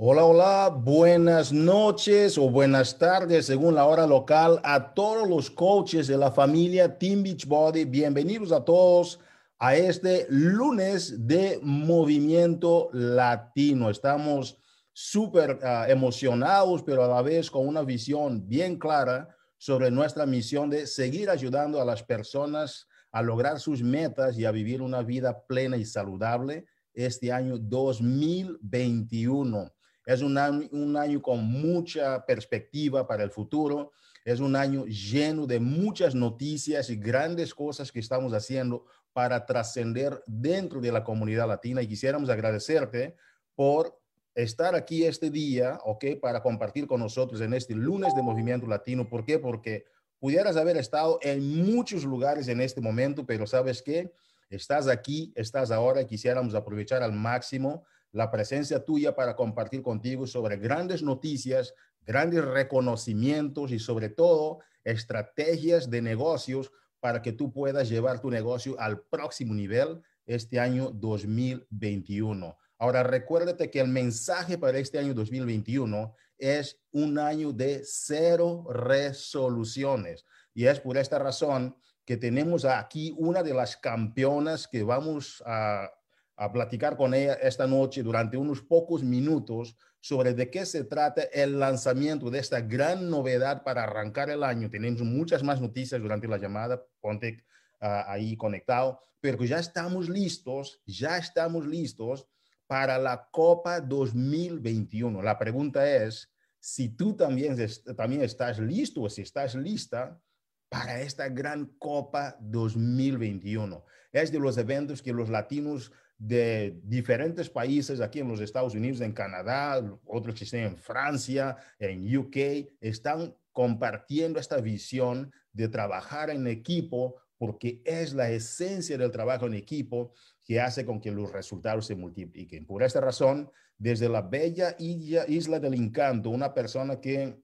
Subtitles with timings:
[0.00, 6.06] Hola, hola, buenas noches o buenas tardes según la hora local a todos los coaches
[6.06, 7.84] de la familia Team Beachbody.
[7.84, 9.18] Bienvenidos a todos
[9.58, 13.90] a este lunes de movimiento latino.
[13.90, 14.56] Estamos
[14.92, 20.70] súper ah, emocionados, pero a la vez con una visión bien clara sobre nuestra misión
[20.70, 25.42] de seguir ayudando a las personas a lograr sus metas y a vivir una vida
[25.48, 29.72] plena y saludable este año 2021.
[30.08, 33.92] Es un año, con mucha perspectiva para el futuro.
[34.24, 40.24] Es un año lleno de muchas noticias y grandes cosas que estamos haciendo para trascender
[40.26, 41.82] dentro de la comunidad latina.
[41.82, 43.16] Y quisiéramos agradecerte
[43.54, 44.00] por
[44.34, 46.06] estar aquí este día, ¿ok?
[46.22, 49.10] Para compartir con nosotros en este lunes de Movimiento Latino.
[49.10, 49.38] ¿Por qué?
[49.38, 49.84] Porque
[50.18, 54.10] pudieras haber estado en muchos lugares en este momento, pero sabes qué?
[54.48, 60.56] Estás aquí, estás ahora quisiéramos aprovechar al máximo la presencia tuya para compartir contigo sobre
[60.56, 61.74] grandes noticias,
[62.06, 68.78] grandes reconocimientos y sobre todo estrategias de negocios para que tú puedas llevar tu negocio
[68.78, 72.56] al próximo nivel este año 2021.
[72.78, 80.24] Ahora, recuérdate que el mensaje para este año 2021 es un año de cero resoluciones.
[80.54, 85.90] Y es por esta razón que tenemos aquí una de las campeonas que vamos a
[86.38, 91.22] a platicar con ella esta noche durante unos pocos minutos sobre de qué se trata
[91.32, 94.70] el lanzamiento de esta gran novedad para arrancar el año.
[94.70, 97.44] Tenemos muchas más noticias durante la llamada, ponte
[97.80, 102.28] ah, ahí conectado, pero ya estamos listos, ya estamos listos
[102.68, 105.20] para la Copa 2021.
[105.20, 107.56] La pregunta es si tú también,
[107.96, 110.20] también estás listo o si estás lista
[110.68, 113.84] para esta gran Copa 2021.
[114.12, 119.00] Es de los eventos que los latinos de diferentes países aquí en los Estados Unidos,
[119.00, 122.36] en Canadá, otros que están en Francia, en UK,
[122.80, 129.54] están compartiendo esta visión de trabajar en equipo porque es la esencia del trabajo en
[129.54, 130.12] equipo
[130.44, 132.66] que hace con que los resultados se multipliquen.
[132.66, 137.38] Por esta razón, desde la bella isla del encanto, una persona que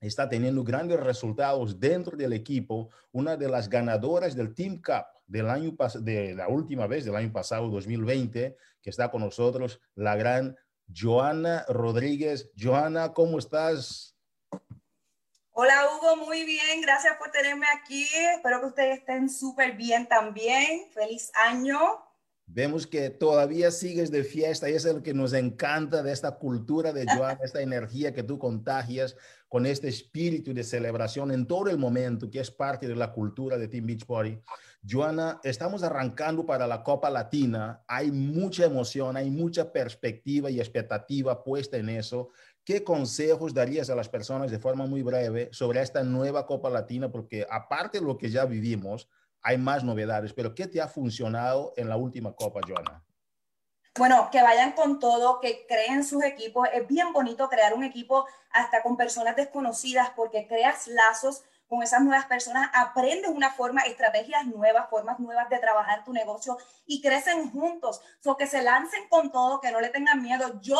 [0.00, 5.50] está teniendo grandes resultados dentro del equipo, una de las ganadoras del Team Cup del
[5.50, 8.56] año de la última vez del año pasado 2020
[8.86, 10.56] que está con nosotros la gran
[10.94, 12.50] Joana Rodríguez.
[12.56, 14.16] Joana, ¿cómo estás?
[15.50, 18.06] Hola Hugo, muy bien, gracias por tenerme aquí.
[18.36, 20.88] Espero que ustedes estén súper bien también.
[20.92, 21.78] Feliz año.
[22.46, 26.36] Vemos que todavía sigues de fiesta y eso es lo que nos encanta de esta
[26.38, 29.16] cultura de Joana, esta energía que tú contagias
[29.56, 33.56] con este espíritu de celebración en todo el momento, que es parte de la cultura
[33.56, 34.38] de Team Beach Party.
[34.86, 37.82] Joana, estamos arrancando para la Copa Latina.
[37.88, 42.28] Hay mucha emoción, hay mucha perspectiva y expectativa puesta en eso.
[42.64, 47.10] ¿Qué consejos darías a las personas de forma muy breve sobre esta nueva Copa Latina?
[47.10, 49.08] Porque aparte de lo que ya vivimos,
[49.40, 53.05] hay más novedades, pero ¿qué te ha funcionado en la última Copa, Joana?
[53.98, 56.68] Bueno, que vayan con todo, que creen sus equipos.
[56.72, 62.02] Es bien bonito crear un equipo hasta con personas desconocidas porque creas lazos con esas
[62.02, 67.50] nuevas personas, aprendes una forma, estrategias nuevas, formas nuevas de trabajar tu negocio y crecen
[67.50, 68.02] juntos.
[68.20, 70.60] So que se lancen con todo, que no le tengan miedo.
[70.60, 70.78] Yo,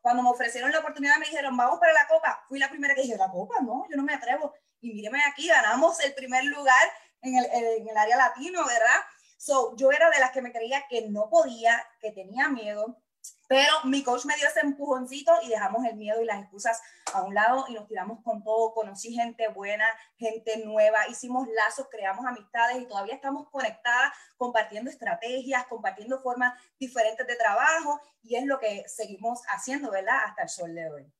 [0.00, 2.44] cuando me ofrecieron la oportunidad, me dijeron, vamos para la copa.
[2.48, 4.52] Fui la primera que dije, la copa, no, yo no me atrevo.
[4.80, 6.82] Y míreme aquí, ganamos el primer lugar
[7.22, 9.00] en el, en el área latino, ¿verdad?
[9.36, 12.98] So, yo era de las que me creía que no podía, que tenía miedo
[13.46, 16.80] pero mi coach me dio ese empujoncito y dejamos el miedo y las excusas
[17.12, 18.72] a un lado y nos tiramos con todo.
[18.72, 19.86] Conocí gente buena,
[20.16, 27.26] gente nueva, hicimos lazos, creamos amistades y todavía estamos conectadas, compartiendo estrategias, compartiendo formas diferentes
[27.26, 30.24] de trabajo y es lo que seguimos haciendo, ¿verdad?
[30.24, 31.12] Hasta el sol de hoy.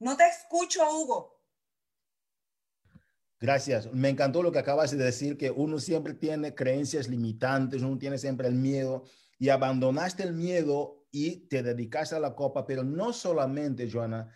[0.00, 1.37] No te escucho, Hugo.
[3.40, 3.92] Gracias.
[3.92, 8.18] Me encantó lo que acabas de decir, que uno siempre tiene creencias limitantes, uno tiene
[8.18, 9.04] siempre el miedo
[9.38, 14.32] y abandonaste el miedo y te dedicaste a la copa, pero no solamente, Joana,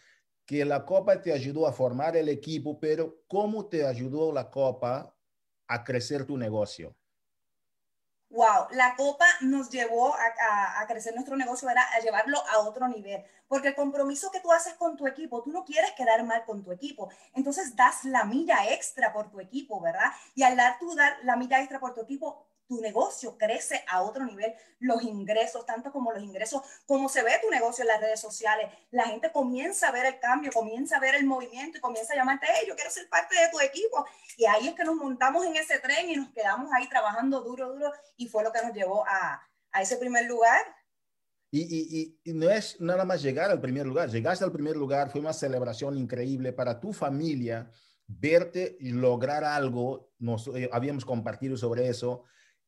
[0.47, 5.17] que la copa te ayudó a formar el equipo, pero cómo te ayudó la copa
[5.67, 6.97] a crecer tu negocio
[8.33, 13.23] wow, la copa nos llevó a, crecer nuestro negocio, era a llevarlo a otro nivel,
[13.47, 16.63] porque el compromiso que tú haces con tu equipo, tú no quieres quedar mal con
[16.63, 20.11] tu equipo, entonces das la milla extra por tu equipo, ¿verdad?
[20.35, 24.01] Y al dar tú dar la milla extra por tu equipo, tu negocio crece a
[24.01, 28.01] otro nivel, los ingresos, tanto como los ingresos, como se ve tu negocio en las
[28.01, 31.81] redes sociales, la gente comienza a ver el cambio, comienza a ver el movimiento y
[31.83, 34.07] comienza a llamarte, hey, yo quiero ser parte de tu equipo.
[34.39, 37.75] Y ahí es que nos montamos en ese tren y nos quedamos ahí trabajando duro,
[37.75, 40.63] duro, y fue lo que nos llevó a, a ese primer lugar
[41.51, 44.09] Y, y, no es nada más llegar al primer lugar.
[44.09, 47.71] Llegaste al primer lugar, fue una celebración increíble para tu familia,
[48.07, 50.11] verte y lograr algo.
[50.19, 52.25] Nos eh, habíamos compartido sobre eso.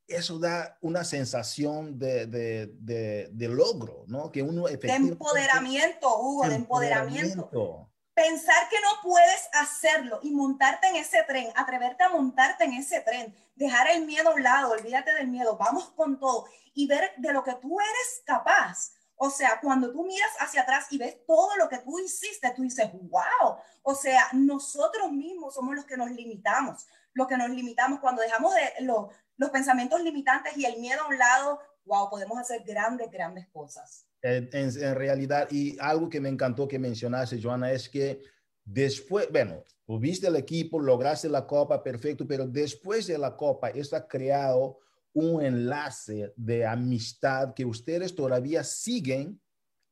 [0.07, 4.31] Eso da una sensación de, de, de, logro, ¿no?
[4.31, 10.95] Que uno De empoderamiento, Hugo, de empoderamiento pensar que no puedes hacerlo y montarte en
[10.95, 15.13] ese tren, atreverte a montarte en ese tren, dejar el miedo a un lado, olvídate
[15.13, 18.93] del miedo, vamos con todo y ver de lo que tú eres capaz.
[19.17, 22.63] O sea, cuando tú miras hacia atrás y ves todo lo que tú hiciste, tú
[22.63, 23.57] dices, wow.
[23.83, 28.53] O sea, nosotros mismos somos los que nos limitamos, los que nos limitamos cuando dejamos
[28.55, 33.09] de los, los pensamientos limitantes y el miedo a un lado, wow, podemos hacer grandes,
[33.11, 34.05] grandes cosas.
[34.21, 38.21] En, en, realidad, y algo que me encantó que mencionaste, Joana, es que
[38.63, 44.07] después, bueno, tuviste el equipo, lograste la copa, perfecto, pero después de la copa está
[44.07, 44.79] creado
[45.13, 49.39] un enlace de amistad que ustedes todavía siguen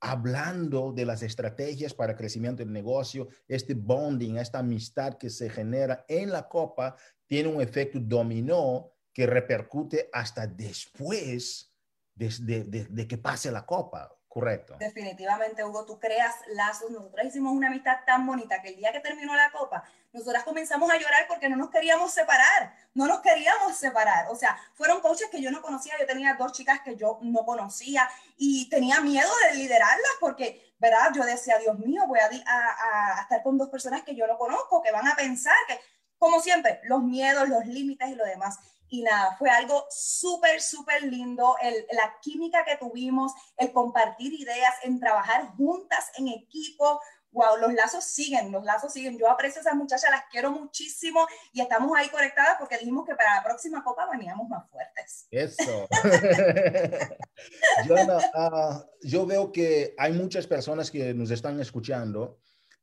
[0.01, 6.03] hablando de las estrategias para crecimiento del negocio, este bonding, esta amistad que se genera
[6.09, 11.71] en la copa, tiene un efecto dominó que repercute hasta después
[12.15, 14.11] de, de, de, que pase la copa.
[14.27, 14.75] Correcto.
[14.79, 16.89] Definitivamente, Hugo, tú creas lazos.
[16.89, 20.89] Nosotros hicimos una amistad tan bonita que el día que terminó la copa, nosotras comenzamos
[20.89, 24.31] a llorar porque no nos queríamos separar, no nos queríamos separar.
[24.31, 27.45] O sea, fueron coaches que yo no conocía, yo tenía dos chicas que yo no
[27.45, 31.11] conocía y tenía miedo de liderarlas porque, ¿verdad?
[31.13, 34.39] Yo decía, Dios mío, voy a, a, a estar con dos personas que yo no
[34.39, 35.79] conozco, que van a pensar que,
[36.17, 38.57] como siempre, los miedos, los límites y lo demás
[38.93, 44.75] y nada, fue algo súper, súper lindo, el, la química que tuvimos, el compartir ideas,
[44.83, 47.01] en trabajar juntas en equipo.
[47.31, 49.17] Wow, los lazos siguen, los lazos siguen.
[49.17, 53.15] Yo aprecio a esas muchachas, las quiero muchísimo y estamos ahí conectadas porque dijimos que
[53.15, 55.25] para la próxima copa veníamos más fuertes.
[55.31, 55.87] Eso.
[57.87, 57.95] yo,
[58.35, 62.37] ah, yo veo que hay muchas personas que nos están escuchando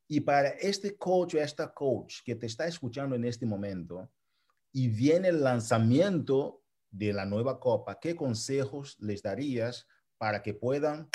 [0.09, 4.11] y para este coach o esta coach que te está escuchando en este momento,
[4.73, 9.87] y viene el lanzamiento de la nueva copa, ¿qué consejos les darías
[10.19, 11.09] para que puedan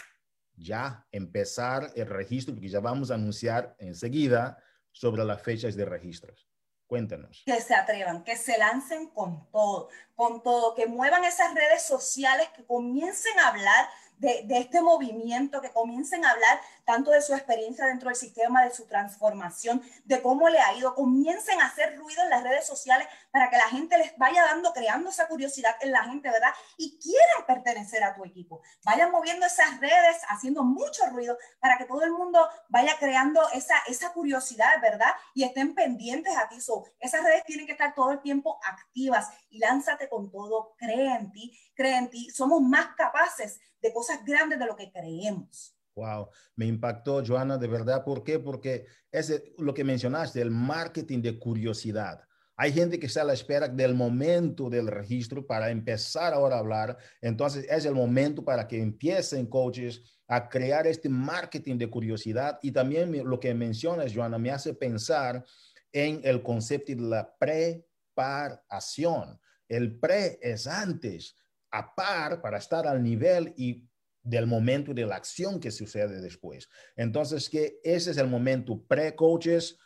[0.55, 2.55] ya empezar el registro?
[2.55, 4.57] Porque ya vamos a anunciar enseguida
[4.91, 6.47] sobre las fechas de registros.
[6.87, 7.41] Cuéntanos.
[7.45, 12.47] Que se atrevan, que se lancen con todo, con todo, que muevan esas redes sociales,
[12.55, 17.85] que comiencen a hablar de, este movimiento, que comiencen a hablar tanto de su experiencia
[17.85, 22.21] dentro del sistema, de su transformación, de cómo le ha ido, comiencen a hacer ruido
[22.23, 25.91] en las redes sociales para que la gente les vaya dando, creando esa curiosidad en
[25.91, 26.51] la gente, ¿verdad?
[26.77, 28.61] Y quieran pertenecer a tu equipo.
[28.83, 33.75] Vayan moviendo esas redes, haciendo mucho ruido para que todo el mundo vaya creando esa,
[33.87, 35.13] esa curiosidad, ¿verdad?
[35.33, 36.61] Y estén pendientes a ti.
[36.61, 41.15] So, esas redes tienen que estar todo el tiempo activas y lánzate con todo, cree
[41.33, 42.29] ti, cree ti.
[42.29, 45.77] Somos más capaces de cosas grandes de lo que creemos.
[45.95, 48.03] Wow, me impactó, Joana, de verdad.
[48.03, 48.39] ¿Por qué?
[48.39, 52.21] Porque es lo que mencionaste, el marketing de curiosidad.
[52.57, 56.59] Hay gente que está a la espera del momento del registro para empezar ahora a
[56.59, 56.97] hablar.
[57.21, 62.59] Entonces, es el momento para que empiecen coaches a crear este marketing de curiosidad.
[62.61, 65.43] Y también lo que mencionas, Joana, me hace pensar
[65.91, 69.39] en el concepto de la preparación.
[69.67, 71.35] El pre es antes
[71.75, 73.83] a par para estar al nivel y
[74.23, 76.67] del momento de la acción que sucede después.
[76.95, 79.77] Entonces, que ese es el momento pre-coaches.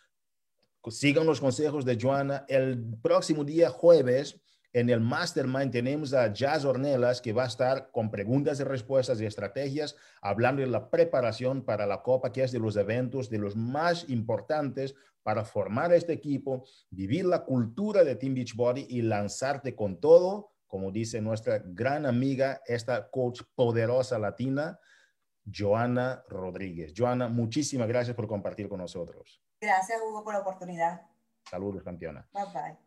[0.89, 2.45] Sigan los consejos de Joana.
[2.47, 4.39] El próximo día, jueves,
[4.71, 9.19] en el Mastermind tenemos a Jazz Ornelas que va a estar con preguntas y respuestas
[9.19, 13.39] y estrategias, hablando de la preparación para la Copa, que es de los eventos de
[13.39, 19.75] los más importantes para formar este equipo, vivir la cultura de Team Beachbody y lanzarte
[19.75, 24.79] con todo como dice nuestra gran amiga, esta coach poderosa latina,
[25.43, 26.93] Joana Rodríguez.
[26.95, 29.41] Joana, muchísimas gracias por compartir con nosotros.
[29.59, 31.01] Gracias, Hugo, por la oportunidad.
[31.49, 32.29] Saludos, campeona.
[32.31, 32.77] Bye bye.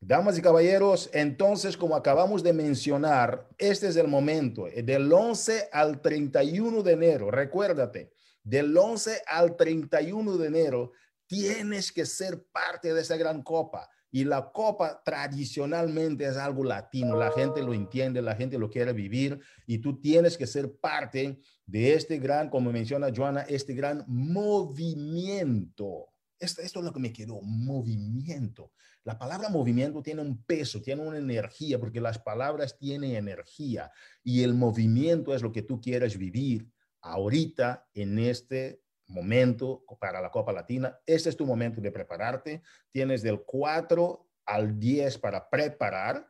[0.00, 5.68] Damas y caballeros, entonces, como acabamos de mencionar, este es el momento, eh, del 11
[5.72, 8.12] al 31 de enero, recuérdate,
[8.42, 10.92] del 11 al 31 de enero,
[11.28, 13.88] tienes que ser parte de esa gran copa.
[14.14, 18.92] Y la copa tradicionalmente es algo latino, la gente lo entiende, la gente lo quiere
[18.92, 24.04] vivir y tú tienes que ser parte de este gran, como menciona Joana, este gran
[24.06, 26.08] movimiento.
[26.38, 28.72] Esto, esto es lo que me quedó, movimiento.
[29.04, 33.90] La palabra movimiento tiene un peso, tiene una energía, porque las palabras tienen energía
[34.22, 36.68] y el movimiento es lo que tú quieres vivir
[37.00, 38.81] ahorita en este
[39.12, 40.98] momento para la Copa Latina.
[41.06, 42.62] Este es tu momento de prepararte.
[42.90, 46.28] Tienes del 4 al 10 para preparar.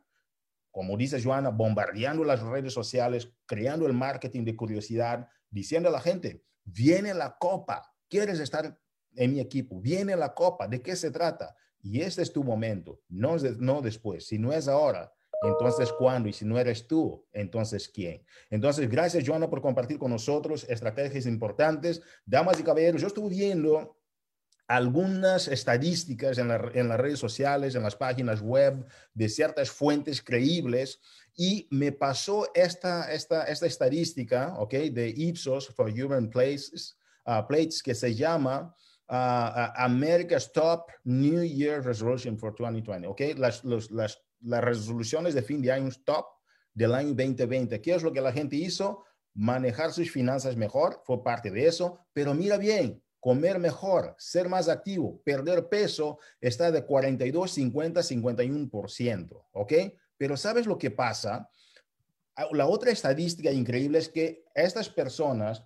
[0.71, 6.01] como dice Joana, bombardeando las redes sociales, creando el marketing de curiosidad, diciendo a la
[6.01, 8.79] gente, viene la copa, ¿quieres estar
[9.15, 9.79] en mi equipo?
[9.79, 11.55] Viene la copa, ¿de qué se trata?
[11.79, 14.25] Y este es tu momento, no, no después.
[14.25, 15.13] Si no es ahora,
[15.43, 16.29] entonces ¿cuándo?
[16.29, 18.23] Y si no eres tú, entonces ¿quién?
[18.49, 22.01] Entonces, gracias, Joana, por compartir con nosotros estrategias importantes.
[22.25, 23.97] Damas y caballeros, yo estuve viendo
[24.67, 30.99] algunas estadísticas en, en, las redes sociales, en las páginas web de ciertas fuentes creíbles
[31.35, 34.73] y me pasó esta, esta, esta estadística, ¿ok?
[34.91, 38.75] De Ipsos for Human Places, uh, Plates que se llama
[39.09, 43.21] uh, America's Top New Year Resolution for 2020, ¿ok?
[43.37, 46.25] Las, los, las, las resoluciones de fin de año top
[46.73, 47.81] del año 2020.
[47.81, 49.03] ¿Qué es lo que la gente hizo?
[49.33, 54.67] Manejar sus finanzas mejor, fue parte de eso, pero mira bien, comer mejor, ser más
[54.67, 59.73] activo, perder peso, está de 42, 50, 51%, ¿ok?
[60.17, 61.49] Pero ¿sabes lo que pasa?
[62.35, 65.65] Ah, la otra estadística increíble es que estas personas,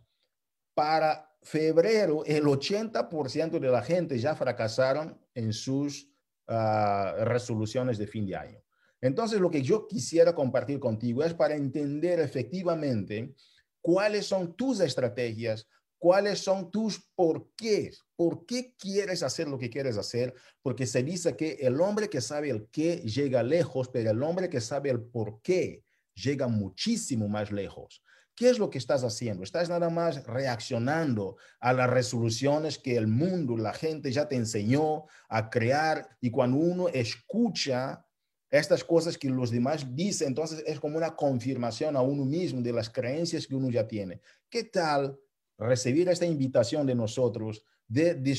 [0.74, 6.10] para febrero, el 80% de la gente ya fracasaron en sus
[6.48, 8.67] ah, resoluciones de fin de año.
[9.02, 13.34] Entonces, lo que yo quisiera compartir contigo es para entender efectivamente
[13.82, 19.70] cuáles son tus estrategias cuáles son tus por qué, por qué quieres hacer lo que
[19.70, 24.12] quieres hacer, porque se dice que el hombre que sabe el qué llega lejos, pero
[24.12, 28.04] el hombre que sabe el por qué llega muchísimo más lejos.
[28.36, 29.44] ¿Qué es lo que estás haciendo?
[29.44, 35.06] Estás nada más reaccionando a las resoluciones que el mundo, la gente ya te enseñó
[35.28, 38.06] a crear y cuando uno escucha
[38.50, 42.74] estas cosas que los demás dicen, entonces es como una confirmación a uno mismo de
[42.74, 44.22] las creencias que uno ya tiene.
[44.50, 45.20] ¿Qué tal
[45.58, 48.38] recibir esta invitación de nosotros de,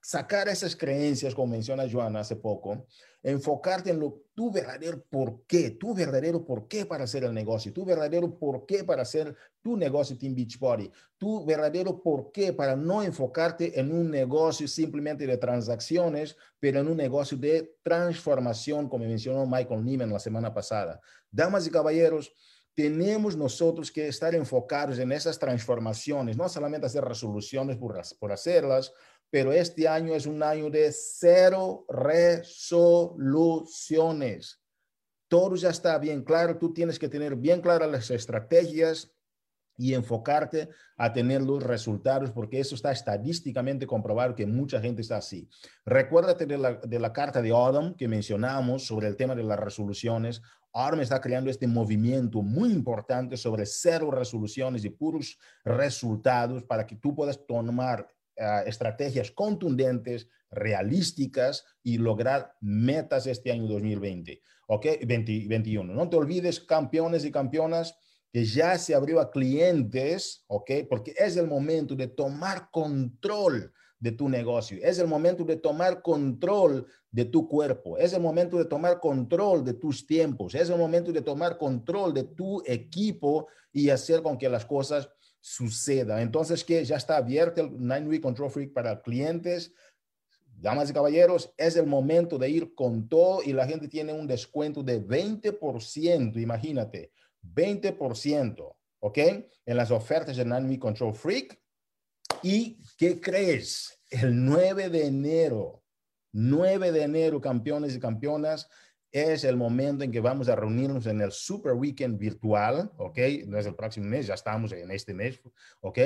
[0.00, 2.86] sacar esas creencias, como menciona Joana hace poco,
[3.22, 7.72] enfocarte en lo, tu verdadero por qué, tu verdadero por qué para hacer el negocio,
[7.72, 12.76] tu verdadero por qué para hacer tu negocio Team Beachbody, tu verdadero por qué para
[12.76, 19.04] no enfocarte en un negocio simplemente de transacciones, pero en un negocio de transformación, como
[19.04, 21.00] mencionó Michael Neiman la semana pasada.
[21.30, 22.32] Damas y caballeros,
[22.78, 28.92] tenemos nosotros que estar enfocados en esas transformaciones, no solamente hacer resoluciones por, por hacerlas,
[29.30, 34.60] pero este año es un año de cero resoluciones.
[35.28, 39.12] Todo ya está bien claro, tú tienes que tener bien claras las estrategias
[39.78, 45.18] y enfocarte a tener los resultados, porque eso está estadísticamente comprobado que mucha gente está
[45.18, 45.48] así.
[45.86, 49.60] Recuérdate de la, de la carta de Adam que mencionamos sobre el tema de las
[49.60, 50.42] resoluciones.
[50.72, 56.96] Ahora está creando este movimiento muy importante sobre cero resoluciones y puros resultados para que
[56.96, 58.08] tú puedas tomar
[58.38, 64.86] uh, estrategias contundentes, realísticas y lograr metas este año 2020, ¿ok?
[65.00, 65.92] 2021.
[65.92, 67.98] No te olvides, campeones y campeonas,
[68.32, 70.70] que ya se abrió a clientes, ¿ok?
[70.88, 76.02] Porque es el momento de tomar control de tu negocio, es el momento de tomar
[76.02, 80.78] control de tu cuerpo, es el momento de tomar control de tus tiempos, es el
[80.78, 85.08] momento de tomar control de tu equipo y hacer con que las cosas
[85.40, 86.20] sucedan.
[86.20, 89.72] Entonces, que ya está abierto el Nine Week Control Freak para clientes.
[90.60, 94.26] Damas y caballeros, es el momento de ir con todo y la gente tiene un
[94.26, 97.12] descuento de 20%, imagínate,
[97.44, 99.18] 20%, ¿ok?
[99.18, 101.60] En las ofertas de Nine Week Control Freak
[102.42, 104.00] ¿Y qué crees?
[104.10, 105.82] El 9 de enero,
[106.32, 108.68] 9 de enero, campeones y campeonas,
[109.10, 113.18] es el momento en que vamos a reunirnos en el Super Weekend virtual, ¿ok?
[113.46, 115.40] No es el próximo mes, ya estamos en este mes,
[115.80, 115.98] ¿ok?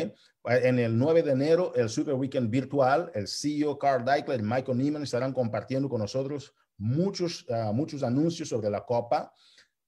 [0.44, 4.78] En el 9 de enero, el Super Weekend virtual, el CEO Carl Deichler y Michael
[4.78, 9.32] Neiman estarán compartiendo con nosotros muchos, uh, muchos anuncios sobre la Copa.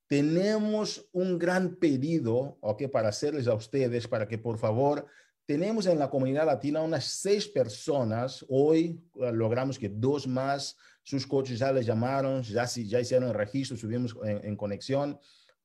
[0.06, 2.88] Tenemos un gran pedido, ¿ok?
[2.90, 5.06] Para hacerles a ustedes, para que por favor
[5.46, 8.44] tenemos en la comunidad latina unas seis personas.
[8.48, 13.34] Hoy eh, logramos que dos más, sus coaches ya les llamaron, ya, ya hicieron el
[13.34, 15.18] registro, subimos en, conexión.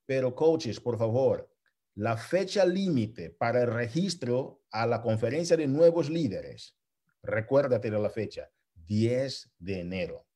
[0.06, 1.50] Pero coaches, por favor,
[1.96, 6.76] la fecha límite para el registro a la conferencia de nuevos líderes,
[7.24, 10.28] recuérdate la fecha, 10 de enero.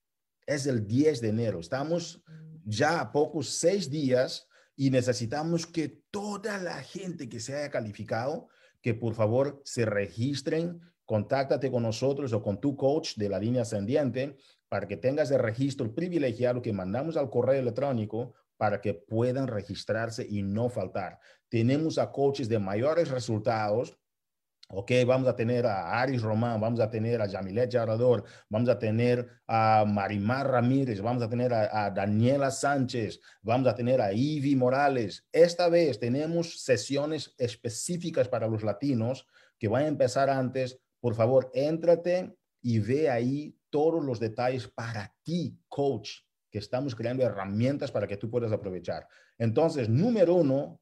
[0.45, 1.59] Es el 10 de enero.
[1.59, 2.23] Estamos
[2.65, 8.47] ya a pocos seis días y necesitamos que toda la gente que se haya calificado
[8.81, 13.63] que por favor se registren, contáctate con nosotros o con tu coach de la línea
[13.63, 14.35] ascendiente
[14.69, 20.25] para que tengas el registro privilegiado que mandamos al correo electrónico para que puedan registrarse
[20.27, 21.19] y no faltar.
[21.49, 23.97] Tenemos a coaches de mayores resultados
[24.75, 28.79] Ok, vamos a tener a Aris Román, vamos a tener a Yamilet Yarador, vamos a
[28.79, 34.55] tener a Marimar Ramírez, vamos a tener a, Daniela Sánchez, vamos a tener a Ivy
[34.55, 35.27] Morales.
[35.31, 39.27] Esta vez tenemos sesiones específicas para los latinos
[39.59, 40.79] que van a empezar antes.
[41.03, 46.11] Por favor, éntrate y ve ahí todos los detalles para ti, coach,
[46.49, 49.05] que estamos creando herramientas para que tú puedas aprovechar.
[49.37, 50.79] Entonces, número uno,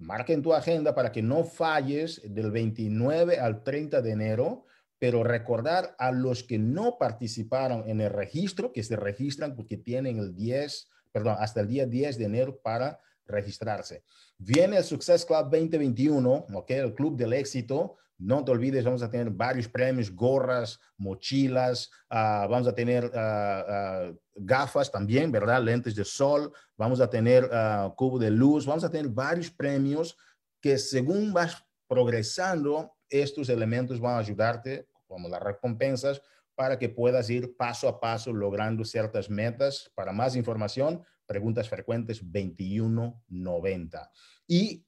[0.00, 4.64] Marca en tu agenda para que no falles del 29 al 30 de enero,
[4.98, 10.18] pero recordar a los que no participaron en el registro, que se registran porque tienen
[10.18, 14.02] el 10, perdón, hasta el día 10 de enero para registrarse.
[14.38, 16.70] Viene el Success Club 2021, ¿ok?
[16.70, 17.98] El Club del Éxito.
[18.20, 23.64] No te olvides, vamos a tener varios premios, gorras, mochilas, ah, vamos a tener ah,
[23.66, 25.62] ah, gafas también, ¿verdad?
[25.62, 27.48] Lentes de sol, vamos a tener
[27.96, 30.18] cubo de luz, vamos a tener varios premios
[30.60, 36.20] que según vas progresando, estos elementos van a ayudarte, como las recompensas,
[36.54, 39.90] para que puedas ir paso a paso logrando ciertas metas.
[39.94, 44.10] Para más información, preguntas frecuentes 2190.
[44.46, 44.84] Y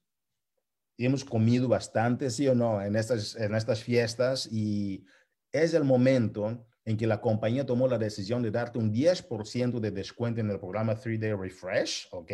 [0.97, 5.05] hemos comido bastante, sí o no, en estas, en estas fiestas y
[5.51, 9.91] es el momento en que la compañía tomó la decisión de darte un 10% de
[9.91, 12.31] descuento en el programa 3-Day Refresh, ¿ok?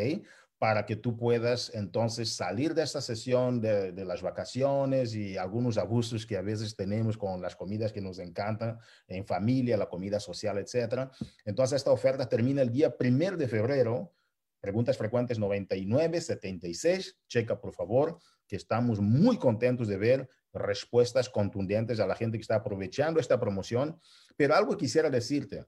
[0.57, 6.25] Para que tú puedas entonces salir de esta sesión de, las vacaciones y algunos abusos
[6.25, 10.57] que a veces tenemos con las comidas que nos encantan en familia, la comida social,
[10.57, 11.11] etcétera.
[11.45, 14.13] Entonces esta oferta termina el día primero de febrero.
[14.59, 17.17] Preguntas frecuentes 99, 76.
[17.27, 22.41] Checa, por favor que estamos muy contentos de ver respuestas contundentes a la gente que
[22.41, 24.01] está aprovechando esta promoción.
[24.35, 25.65] Pero algo quisiera decirte,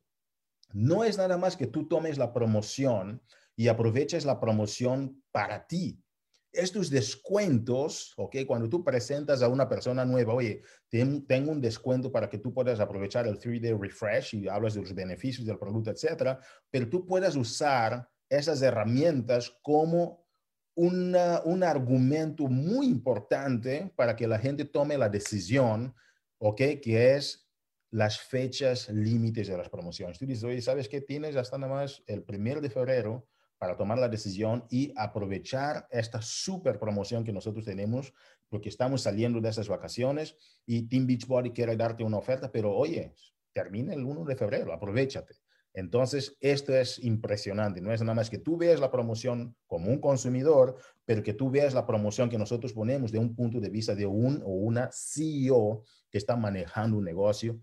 [0.73, 3.21] no es nada más que tú tomes la promoción
[3.55, 6.03] y aproveches la promoción para ti.
[6.51, 8.37] Estos descuentos, ¿ok?
[8.47, 12.79] Cuando tú presentas a una persona nueva, oye, tengo un descuento para que tú puedas
[12.79, 16.39] aprovechar el 3-day refresh y hablas de los beneficios del producto, etcétera,
[16.69, 20.25] pero tú puedas usar esas herramientas como
[20.73, 21.15] un
[21.63, 25.93] argumento muy importante para que la gente tome la decisión,
[26.39, 26.61] ¿ok?
[26.81, 27.47] Que es
[27.91, 30.17] las fechas límites de las promociones.
[30.17, 31.01] Tú dices, oye, ¿sabes qué?
[31.01, 36.21] Tienes hasta nada más el primero de febrero para tomar la decisión y aprovechar esta
[36.21, 38.13] super promoción que nosotros tenemos,
[38.49, 43.13] porque estamos saliendo de esas vacaciones y Team Beachbody quiere darte una oferta, pero oye,
[43.53, 45.35] termina el 1 de febrero, aprovechate.
[45.73, 47.79] Entonces, esto es impresionante.
[47.79, 51.49] No es nada más que tú veas la promoción como un consumidor, pero que tú
[51.49, 54.89] veas la promoción que nosotros ponemos de un punto de vista de un o una
[54.91, 57.59] CEO que está manejando un negocio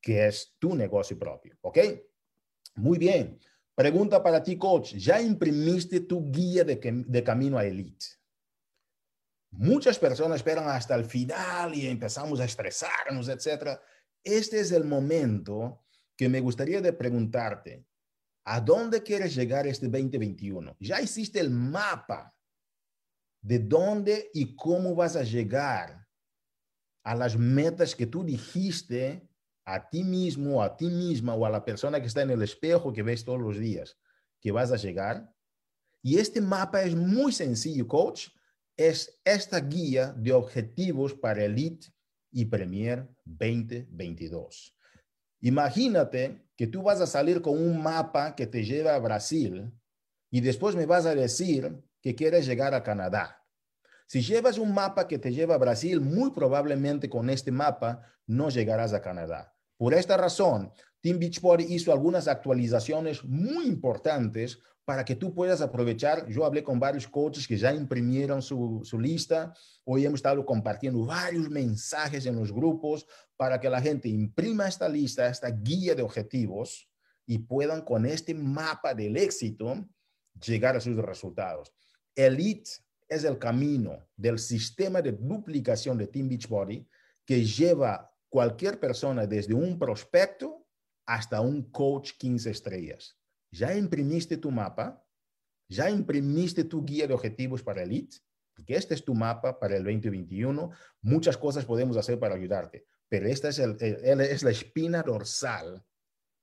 [0.00, 1.56] que es tu negocio propio.
[1.62, 1.78] ¿Ok?
[2.74, 3.38] Muy bien.
[3.74, 4.94] Pregunta para ti, coach.
[4.94, 8.04] ¿Ya imprimiste tu guía de, de camino a Elite?
[9.50, 13.78] Muchas personas esperan hasta el final y empezamos a estresarnos, etc.
[14.22, 15.83] Este es el momento
[16.16, 17.84] que me gustaría de preguntarte,
[18.44, 20.76] ¿a dónde quieres llegar este 2021?
[20.80, 22.34] ¿Ya hiciste el mapa
[23.40, 26.06] de dónde y cómo vas a llegar
[27.02, 29.28] a las metas que tú dijiste
[29.66, 32.92] a ti mismo, a ti misma o a la persona que está en el espejo
[32.92, 33.98] que ves todos los días
[34.40, 35.30] que vas a llegar?
[36.02, 38.28] Y este mapa es muy sencillo, coach.
[38.76, 41.86] Es esta guía de objetivos para Elite
[42.30, 44.76] y Premier 2022.
[45.44, 49.70] Imagínate que tú vas a salir con un mapa que te lleva a Brasil
[50.30, 53.44] y después me vas a decir que quieres llegar a Canadá.
[54.06, 58.48] Si llevas un mapa que te lleva a Brasil, muy probablemente con este mapa no
[58.48, 59.54] llegarás a Canadá.
[59.76, 66.28] Por esta razón, Team Beachbody hizo algunas actualizaciones muy importantes para que tú puedas aprovechar.
[66.28, 69.54] Yo hablé con varios coaches que ya imprimieron su, lista.
[69.84, 74.88] Hoy hemos estado compartiendo varios mensajes en los grupos para que la gente imprima esta
[74.88, 76.90] lista, esta guía de objetivos
[77.26, 79.86] y puedan con este mapa del éxito
[80.44, 81.72] llegar a sus resultados.
[82.14, 82.70] Elite
[83.08, 86.86] es el camino del sistema de duplicación de Team Beachbody
[87.24, 90.66] que lleva cualquier persona desde un prospecto
[91.06, 93.16] hasta un coach 15 estrellas.
[93.54, 95.00] ¿Ya imprimiste tu mapa?
[95.68, 98.16] ¿Ya imprimiste tu guía de objetivos para Elite?
[98.52, 100.70] Porque este es tu mapa para el 2021.
[101.02, 105.84] Muchas cosas podemos hacer para ayudarte, pero esta es, el, es la espina dorsal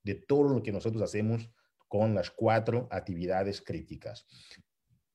[0.03, 1.49] de todo lo que nosotros hacemos
[1.89, 4.25] con las cuatro actividades críticas.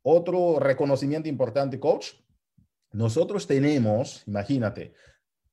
[0.03, 2.13] Otro reconocimiento importante, coach.
[2.93, 4.93] Nosotros tenemos, imagínate,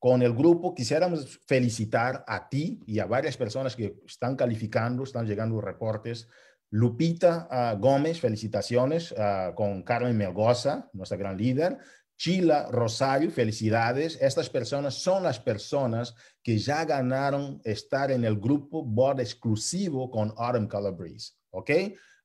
[0.04, 5.26] con el grupo quisiéramos felicitar a ti y a varias personas que están calificando, están
[5.26, 6.28] llegando reportes
[6.72, 11.78] Lupita ah, Gómez, felicitaciones ah, con Carmen Melgoza, nuestra gran líder.
[12.18, 14.18] Chila Rosario, felicidades.
[14.22, 16.14] Estas personas son las personas
[16.44, 21.72] que ya ganaron estar en el grupo board exclusivo con Autumn Color Breeze, ¿ok?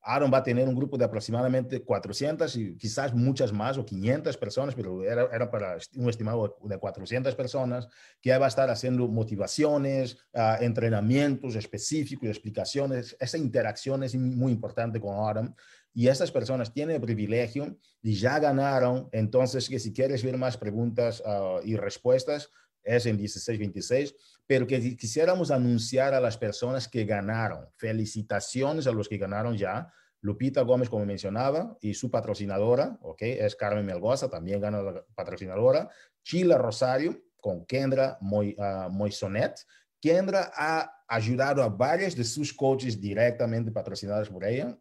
[0.02, 4.36] Aaron va a tener un grupo de aproximadamente 400 y quizás muchas más o 500
[4.36, 7.88] personas, pero era, era para un estimado de 400 personas
[8.20, 13.16] que va a estar haciendo motivaciones, uh, entrenamientos específicos, explicaciones.
[13.20, 15.54] Esa interacción es muy importante con Aaron
[15.92, 19.08] y estas personas tienen privilegio y ya ganaron.
[19.12, 22.50] Entonces, que si quieres ver más preguntas uh, y respuestas,
[22.84, 24.14] es en 1626,
[24.48, 27.68] pero que quisiéramos anunciar a las personas que ganaron.
[27.76, 29.92] Felicitaciones a los que ganaron ya.
[30.22, 33.22] Lupita Gómez, como mencionaba, y su patrocinadora, ¿ok?
[33.22, 35.90] Es Carmen Melgoza, también gana la patrocinadora.
[36.24, 39.60] Chila Rosario, con Kendra Moy, uh, Moisonet.
[40.00, 44.78] Kendra ha ayudado a varios de sus coaches directamente patrocinados por ella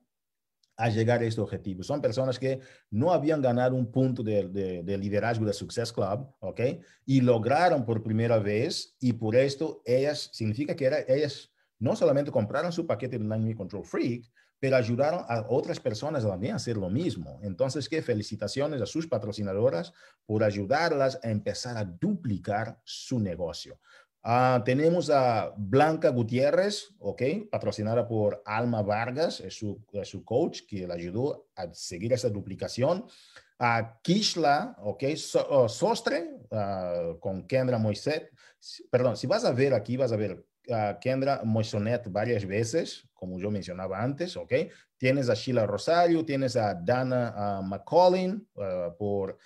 [0.77, 1.83] a llegar a este objetivo.
[1.83, 2.59] Son personas que
[2.91, 6.61] no habían ganado un punto de, de, de, liderazgo de Success Club, ¿ok?
[7.05, 12.31] Y lograron por primera vez y por esto ellas, significa que era, ellas no solamente
[12.31, 16.77] compraron su paquete de Dynamic Control Freak, pero ayudaron a otras personas también a hacer
[16.77, 17.39] lo mismo.
[17.43, 19.93] Entonces, qué felicitaciones a sus patrocinadoras
[20.25, 23.79] por ayudarlas a empezar a duplicar su negocio.
[24.27, 30.85] Uh, tenemos a Blanca Gutiérrez, ok, patrocinada por Alma Vargas, es su, su coach que
[30.85, 33.05] le ayudó a seguir esa duplicación.
[33.57, 38.29] A Kishla, ok, so, uh, Sostre, uh, con Kendra Moiset.
[38.91, 40.43] Perdón, si vas a ver aquí, vas a ver
[40.99, 44.51] Kendra Moisonet varias veces, como yo mencionaba antes, ok.
[44.97, 48.45] Tienes a Sheila Rosario, tienes a Dana McCollin
[48.97, 49.37] por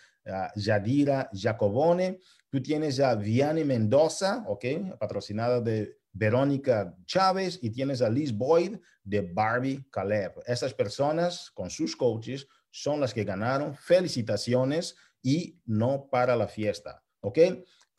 [0.56, 2.20] Yadira Jacobone.
[2.52, 4.66] Tú tienes a Vianney Mendoza, ¿ok?
[5.00, 10.34] Patrocinada de Verónica Chávez y tienes a Liz Boyd de Barbie Caleb.
[10.46, 13.74] Esas personas con sus coaches son las que ganaron.
[13.74, 17.40] Felicitaciones y no para la fiesta, ¿ok?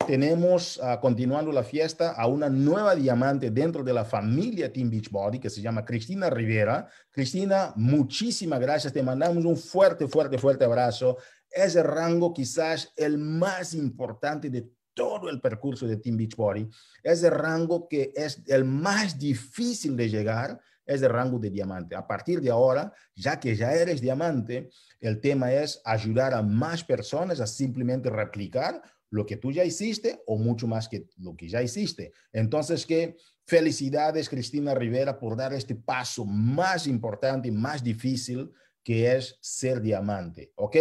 [0.05, 5.39] Tenemos, uh, continuando la fiesta, a una nueva diamante dentro de la familia Team Beachbody
[5.39, 6.89] que se llama Cristina Rivera.
[7.09, 8.91] Cristina, muchísimas gracias.
[8.91, 11.17] Te mandamos un fuerte, fuerte, fuerte abrazo
[11.53, 16.69] es el rango quizás el más importante de todo el percurso de Team Beachbody.
[17.01, 21.95] Es el rango que es el más difícil de llegar, es el rango de diamante.
[21.95, 26.83] A partir de ahora, ya que ya eres diamante, el tema es ayudar a más
[26.83, 31.47] personas a simplemente replicar lo que tú ya hiciste o mucho más que lo que
[31.47, 32.11] ya hiciste.
[32.31, 38.51] Entonces, que felicidades, Cristina Rivera, por dar este paso más importante y más difícil
[38.83, 40.77] que es ser diamante, ¿ok?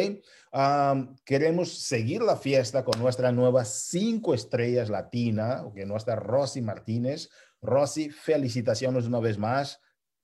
[1.25, 7.31] queremos seguir la fiesta con nuestra nueva cinco estrellas latina, que nuestra Rosy Martínez.
[7.62, 9.81] Rosy, felicitaciones una vez más.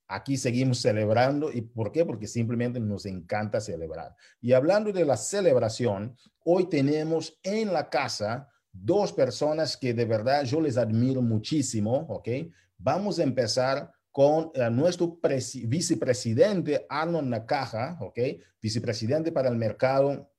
[0.06, 1.50] Aquí seguimos celebrando.
[1.52, 2.04] ¿Y por qué?
[2.04, 4.14] Porque simplemente nos encanta celebrar.
[4.40, 10.44] Y hablando de la celebración, hoy tenemos en la casa dos personas que de verdad
[10.44, 12.28] yo les admiro muchísimo, ¿ok?
[12.76, 15.18] Vamos a empezar con uh, nuestro
[15.64, 18.18] vicepresidente Arnold Nakaja, ¿ok?
[18.60, 20.30] Vicepresidente para el mercado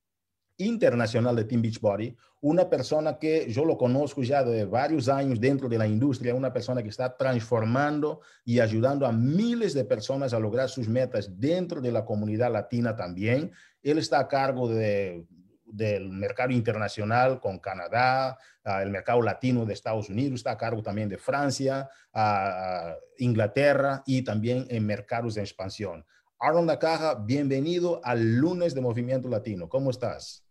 [0.58, 5.68] internacional de Team Beachbody, una persona que yo lo conozco ya de varios años dentro
[5.68, 10.40] de la industria, una persona que está transformando y ayudando a miles de personas a
[10.40, 13.52] lograr sus metas dentro de la comunidad latina también.
[13.82, 15.26] Él está a cargo de
[15.72, 20.82] del mercado internacional con Canadá, uh, el mercado latino de Estados Unidos, está a cargo
[20.82, 26.06] también de Francia, uh, Inglaterra y también en mercados de expansión.
[26.40, 29.68] Aaron Caja, bienvenido al lunes de Movimiento Latino.
[29.68, 30.46] ¿Cómo estás?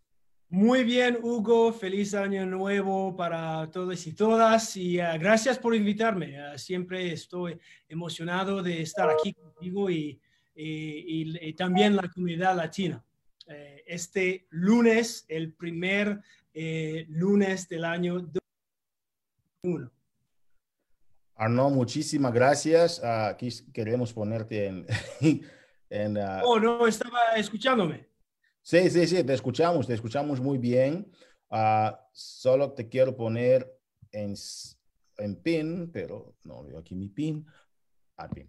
[0.51, 1.73] Muy bien, Hugo.
[1.73, 4.77] Feliz año nuevo para todos y todas.
[4.77, 6.57] Y uh, gracias por invitarme.
[6.57, 10.21] Siempre estoy emocionado de estar aquí contigo y,
[10.55, 13.05] y también la comunidad latina.
[13.51, 16.21] Eh, este lunes, el primer
[16.53, 18.21] eh, lunes del año
[19.63, 19.91] 2021.
[21.35, 23.01] Arno, muchísimas gracias.
[23.03, 24.87] Uh, aquí queremos ponerte en...
[25.89, 26.43] en uh...
[26.45, 28.07] oh, no, estaba escuchándome.
[28.61, 31.11] Sí, sí, sí, te escuchamos, te escuchamos muy bien.
[31.49, 33.81] Uh, solo te quiero poner
[34.13, 34.35] en,
[35.17, 37.47] en pin, pero no veo aquí mi pin.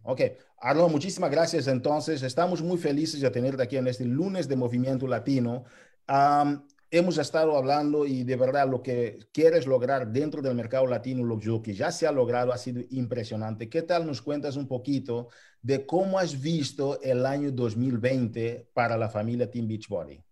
[0.02, 0.22] Ok,
[0.58, 1.68] Arno, muchísimas gracias.
[1.68, 5.64] Entonces, estamos muy felices de tenerte aquí en este lunes de Movimiento Latino.
[6.08, 11.24] Um, hemos estado hablando y de verdad lo que quieres lograr dentro del mercado latino,
[11.24, 13.70] lo que ya se ha logrado ha sido impresionante.
[13.70, 15.30] ¿Qué tal nos cuentas un poquito
[15.62, 20.24] de cómo has visto el año 2020 para la familia Team Beachbody?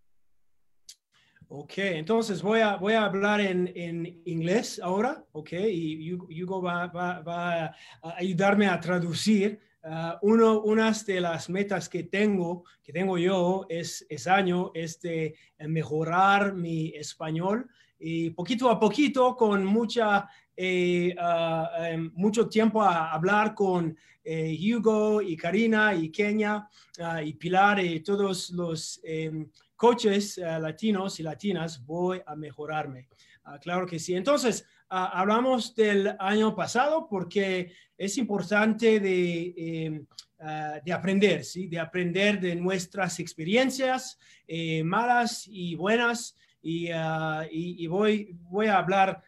[1.50, 6.88] Ok, entonces voy a, voy a hablar en, en inglés ahora, ok, y Hugo va,
[6.88, 7.76] va, va, a
[8.18, 9.60] ayudarme a traducir.
[9.82, 15.00] Uh, uno, unas de las metas que tengo, que tengo yo es, es año, es
[15.00, 22.82] de mejorar mi español y poquito a poquito, con mucha, eh, uh, um, mucho tiempo
[22.82, 26.68] a hablar con eh, Hugo y Karina y Kenia
[27.00, 33.08] uh, y Pilar y todos los um, coaches uh, latinos y latinas, voy a mejorarme.
[33.46, 34.16] Uh, claro que sí.
[34.16, 41.68] Entonces, uh, hablamos del año pasado porque es importante de, eh, de aprender, ¿sí?
[41.68, 46.36] De aprender de nuestras experiencias eh, malas y buenas.
[46.62, 49.24] Y, y, y, voy, voy a hablar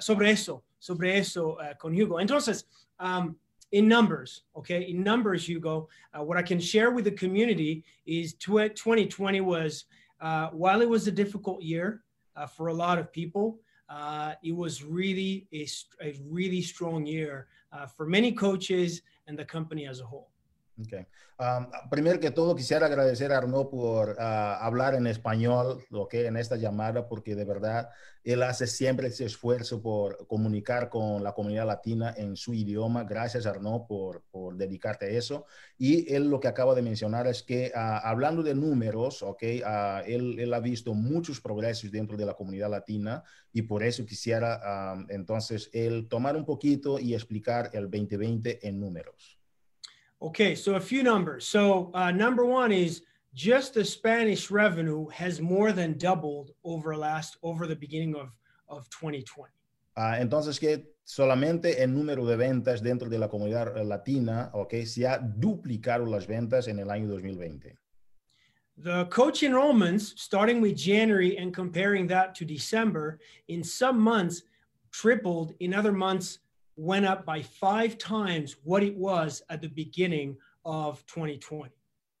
[0.00, 2.18] sobre eso, sobre eso con Hugo.
[2.18, 3.36] Entonces, um,
[3.76, 8.32] in numbers, okay, in numbers, Hugo, uh, what I can share with the community is
[8.32, 9.84] 2020 was,
[10.18, 12.02] uh, while it was a difficult year
[12.36, 13.60] uh, for a lot of people,
[13.90, 15.68] uh, it was really a,
[16.00, 20.30] a really strong year uh, for many coaches and the company as a whole.
[20.78, 26.36] Um, primero que todo, quisiera agradecer a Arnaud por uh, hablar en español okay, en
[26.36, 27.88] esta llamada, porque de verdad
[28.24, 33.04] él hace siempre ese esfuerzo por comunicar con la comunidad latina en su idioma.
[33.04, 35.46] Gracias, Arnaud, por, por dedicarte a eso.
[35.78, 40.04] Y él lo que acaba de mencionar es que uh, hablando de números, okay, uh,
[40.06, 44.92] él, él, ha visto muchos progresos dentro de la comunidad latina y por eso quisiera
[44.94, 49.38] um, entonces él tomar un poquito y explicar el 2020 en números.
[50.26, 51.46] Okay, so a few numbers.
[51.46, 57.36] So uh, number one is just the Spanish revenue has more than doubled over last
[57.44, 58.30] over the beginning of,
[58.68, 59.52] of 2020.
[59.96, 65.06] Uh, entonces que solamente el número de ventas dentro de la comunidad latina, okay, se
[65.06, 67.76] ha duplicado las ventas en el año 2020.
[68.78, 74.42] The coach enrollments, starting with January and comparing that to December, in some months
[74.90, 76.40] tripled, in other months
[76.76, 81.72] went up by five times what it was at the beginning of 2020.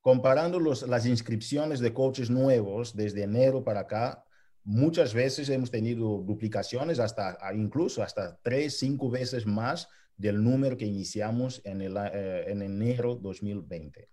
[0.02, 4.24] Comparando los, las inscripciones de coaches nuevos desde enero para acá,
[4.64, 10.86] muchas veces hemos tenido duplicaciones, hasta incluso hasta tres, cinco veces más del número que
[10.86, 14.08] iniciamos en, el, eh, en enero 2020.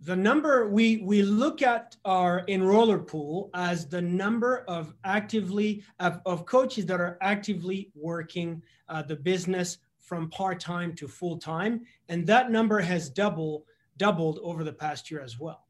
[0.00, 6.20] The number we we look at our enroller pool as the number of actively of,
[6.26, 11.80] of coaches that are actively working uh, the business from part time to full time,
[12.08, 13.64] and that number has double
[13.96, 15.66] doubled over the past year as well.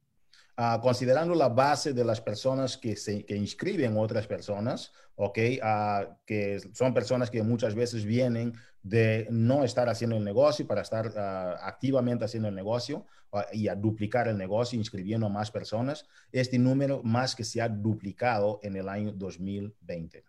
[0.58, 6.14] Uh, considerando la base de las personas que se que inscriben otras personas, ok, uh,
[6.26, 8.54] que son personas que muchas veces vienen
[8.88, 13.04] de no estar haciendo el negocio para estar uh, activamente haciendo el negocio
[13.52, 18.60] y a duplicar el negocio, inscribiendo más personas, este número más que se ha duplicado
[18.62, 20.24] en el año 2020.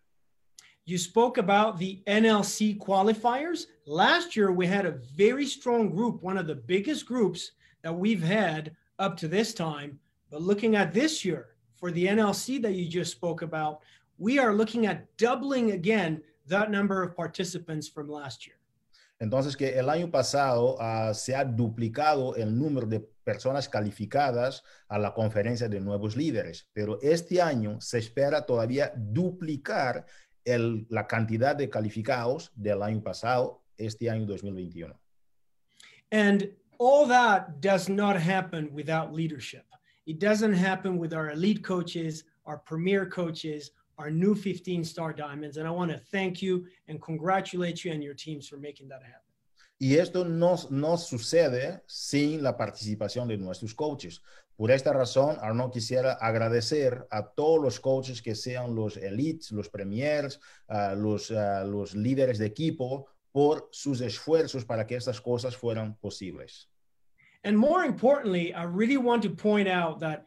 [0.85, 3.67] You spoke about the NLC qualifiers.
[3.85, 7.51] Last year, we had a very strong group, one of the biggest groups
[7.83, 9.99] that we've had up to this time.
[10.31, 13.81] But looking at this year for the NLC that you just spoke about,
[14.17, 18.57] we are looking at doubling again that number of participants from last year.
[19.19, 24.99] Entonces, que el año pasado uh, se ha duplicado el número de personas calificadas a
[24.99, 30.05] la conferencia de nuevos líderes, pero este año se espera todavía duplicar
[30.45, 34.93] el, la cantidad de calificados del año pasado, este año 2021.
[36.11, 39.65] And all that does not happen without leadership.
[40.05, 45.57] It doesn't happen with our elite coaches, our premier coaches, our new 15 star diamonds.
[45.57, 49.01] And I want to thank you and congratulate you and your teams for making that
[49.03, 49.21] happen.
[49.79, 54.21] Y esto no, no sucede sin la participación de nuestros coaches.
[54.55, 59.69] Por esta razón, Arno quisiera agradecer a todos los coaches que sean los elites, los
[59.69, 65.55] premiers, uh, los, uh, los líderes de equipo, por sus esfuerzos para que estas cosas
[65.55, 66.67] fueran posibles.
[67.43, 70.25] And more importantly, I really want to point out that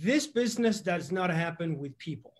[0.00, 2.31] this business does not happen with people.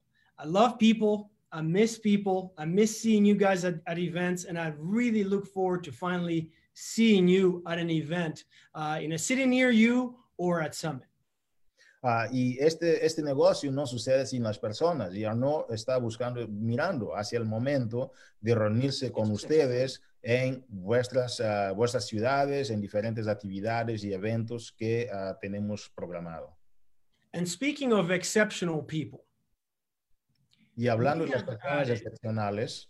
[0.42, 1.30] I love people.
[1.52, 2.52] I miss people.
[2.58, 4.44] I miss seeing you guys at, at events.
[4.44, 9.18] And I really look forward to finally seeing you at an event uh, in a
[9.18, 11.06] city near you or at Summit.
[12.04, 15.14] Uh, y este, este negocio no sucede sin las personas.
[15.14, 21.72] Ya no está buscando, mirando hacia el momento de reunirse con ustedes en vuestras, uh,
[21.76, 26.56] vuestras ciudades, en diferentes actividades y eventos que uh, tenemos programado.
[27.32, 29.24] And speaking of exceptional people,
[30.76, 32.88] y hablando de las personas excepcionales,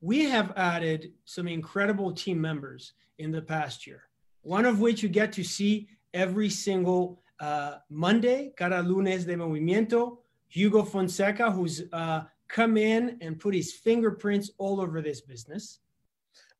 [0.00, 4.02] we have added some incredible team members in the past year,
[4.42, 10.18] one of which you get to see every single uh, Monday, cada lunes de movimiento,
[10.48, 15.80] Hugo Fonseca, who's uh, come in and put his fingerprints all over this business.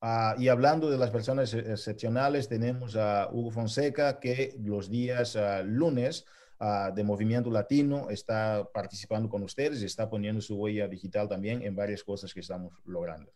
[0.03, 5.61] Ah, y hablando de las personas excepcionales, tenemos a Hugo Fonseca, que los días ah,
[5.63, 6.25] lunes
[6.61, 11.61] ah, de Movimiento Latino está participando con ustedes y está poniendo su huella digital también
[11.63, 13.33] en varias cosas que estamos logrando.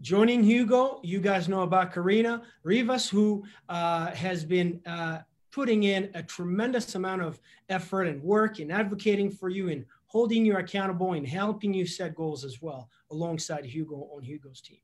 [0.00, 4.82] Joining Hugo, you guys know about Karina Rivas, who has been
[5.52, 10.44] putting in a tremendous amount of effort and work in advocating for you and holding
[10.44, 14.80] you accountable and helping you set goals as well, alongside Hugo on Hugo's team.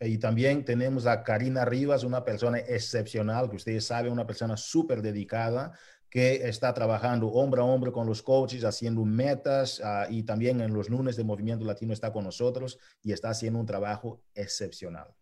[0.00, 5.00] Y también tenemos a Karina Rivas, una persona excepcional, que ustedes saben, una persona súper
[5.00, 5.72] dedicada,
[6.14, 10.72] que está trabajando hombre a hombre con los coaches, haciendo metas uh, y también en
[10.72, 15.12] los lunes de Movimiento Latino está con nosotros y está haciendo un trabajo excepcional.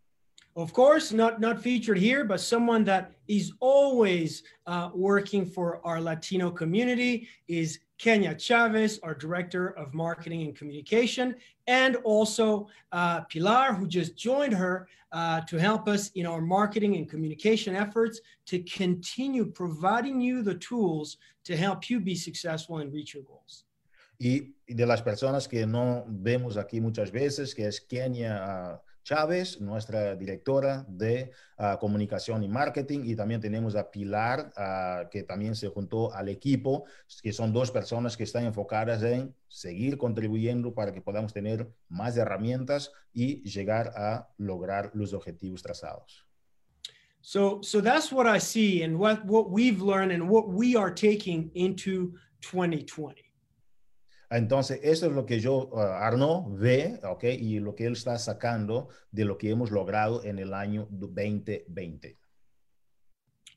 [0.55, 5.99] Of course, not, not featured here, but someone that is always uh, working for our
[5.99, 11.37] Latino community is Kenya Chavez, our Director of Marketing and Communication,
[11.67, 16.97] and also uh, Pilar, who just joined her uh, to help us in our marketing
[16.97, 22.93] and communication efforts to continue providing you the tools to help you be successful and
[22.93, 23.65] reach your goals.
[24.19, 28.77] Y de las personas que no vemos aquí muchas veces, que es Kenya.
[28.77, 35.09] Uh, Chávez, nuestra directora de uh, comunicación y marketing, y también tenemos a Pilar, uh,
[35.11, 36.85] que también se juntó al equipo,
[37.23, 42.17] que son dos personas que están enfocadas en seguir contribuyendo para que podamos tener más
[42.17, 46.27] herramientas y llegar a lograr los objetivos trazados.
[47.21, 50.93] So, so that's what I see and what, what we've learned and what we are
[50.93, 53.32] taking into 2020.
[54.33, 57.25] Entonces, eso es lo que yo, uh, Arnaud, ve, ¿ok?
[57.25, 62.17] Y lo que él está sacando de lo que hemos logrado en el año 2020.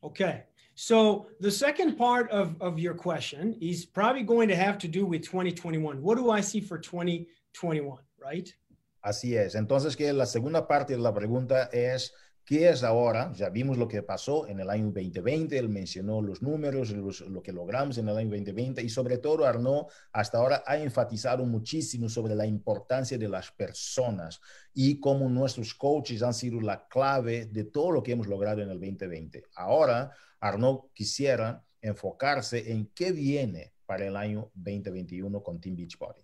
[0.01, 0.43] Okay.
[0.75, 5.05] So the second part of, of your question is probably going to have to do
[5.05, 6.01] with 2021.
[6.01, 8.53] What do I see for 2021, right?
[9.01, 9.55] Así es.
[9.55, 12.11] Entonces, que la segunda parte de la pregunta es,
[12.45, 13.34] ¿Qué es ahora?
[13.34, 17.51] Ya vimos lo que pasó en el año 2020, él mencionó los números, lo que
[17.51, 22.36] logramos en el año 2020 y sobre todo Arnaud hasta ahora ha enfatizado muchísimo sobre
[22.36, 24.39] la importancia de las personas
[24.75, 28.69] y cómo nuestros coaches han sido la clave de todo lo que hemos logrado en
[28.69, 29.45] el 2020.
[29.55, 36.21] Ahora Arnaud quisiera enfocarse en qué viene para el año 2021 con Team Beachbody.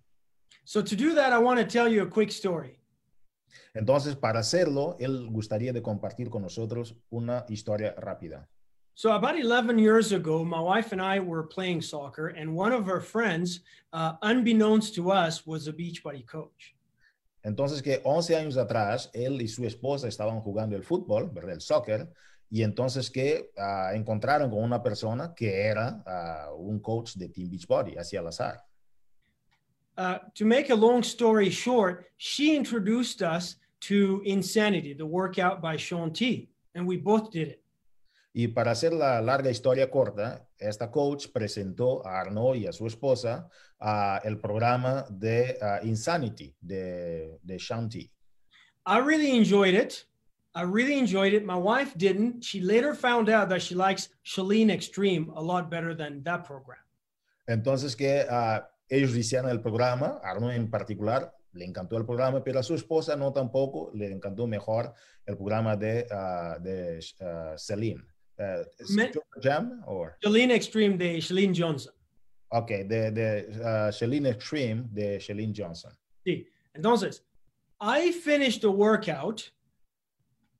[0.65, 2.80] So to do that, I want to tell you a quick story.
[3.73, 8.47] Entonces, para hacerlo, él gustaría de compartir con nosotros una historia rápida.
[8.93, 12.87] So about 11 years ago, my wife and I were playing soccer, and one of
[12.87, 16.75] our friends, uh, unbeknownst to us, was a Beachbody coach.
[17.43, 21.53] Entonces, que 11 años atrás, él y su esposa estaban jugando el fútbol, ¿verdad?
[21.53, 22.11] El soccer,
[22.49, 27.49] y entonces que uh, encontraron con una persona que era uh, un coach de Team
[27.49, 28.63] Beachbody, hacia al azar.
[29.97, 35.75] Uh, to make a long story short, she introduced us to Insanity, the workout by
[35.75, 37.61] Sean T, and we both did it.
[38.33, 42.85] Y para hacer la larga historia corta, esta coach presentó a Arnaud y a su
[42.85, 43.49] esposa
[43.81, 48.09] uh, el programa de uh, Insanity de, de Sean T.
[48.85, 50.05] I really enjoyed it.
[50.55, 51.45] I really enjoyed it.
[51.45, 52.43] My wife didn't.
[52.43, 56.79] She later found out that she likes Shalene Extreme a lot better than that program.
[57.47, 62.59] Entonces que uh, ellos hicieron el programa, Arno en particular, le encantó el programa, pero
[62.59, 64.93] a su esposa no tampoco, le encantó mejor
[65.25, 68.03] el programa de, uh, de uh, Celine.
[68.37, 68.65] Uh,
[69.41, 70.17] Jam or?
[70.21, 71.93] Celine Extreme de Celine Johnson.
[72.49, 75.91] Ok, de, de uh, Celine Extreme de Celine Johnson.
[76.25, 77.23] Sí, entonces,
[77.79, 79.49] I finished the workout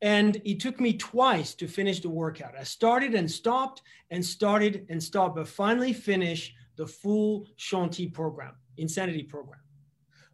[0.01, 2.53] and it took me twice to finish the workout.
[2.57, 8.55] I started and stopped and started and stopped, but finally finished the full Shanti program,
[8.77, 9.59] Insanity program.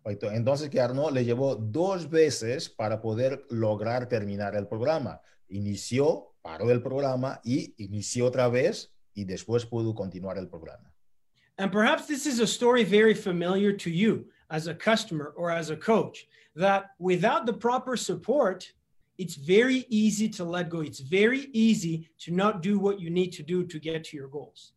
[0.06, 5.20] Entonces, que Arnaud le llevó dos veces para poder lograr terminar el programa.
[5.50, 10.94] Inició, paró el programa y inició otra vez y después pudo continuar el programa.
[11.58, 15.72] And perhaps this is a story very familiar to you as a customer or as
[15.72, 18.72] a coach that without the proper support,
[19.18, 20.82] it's very easy to let go.
[20.82, 24.28] It's very easy to not do what you need to do to get to your
[24.28, 24.74] goals.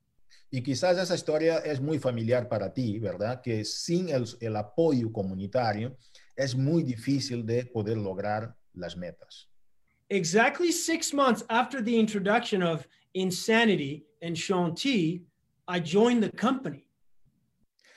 [0.50, 3.40] Y quizás esa historia es muy familiar para ti, ¿verdad?
[3.40, 5.96] Que sin el, el, apoyo comunitario
[6.34, 9.48] es muy difícil de poder lograr las metas.
[10.08, 12.84] Exactly six months after the introduction of
[13.14, 15.22] Insanity and Sean T,
[15.68, 16.84] I joined the company.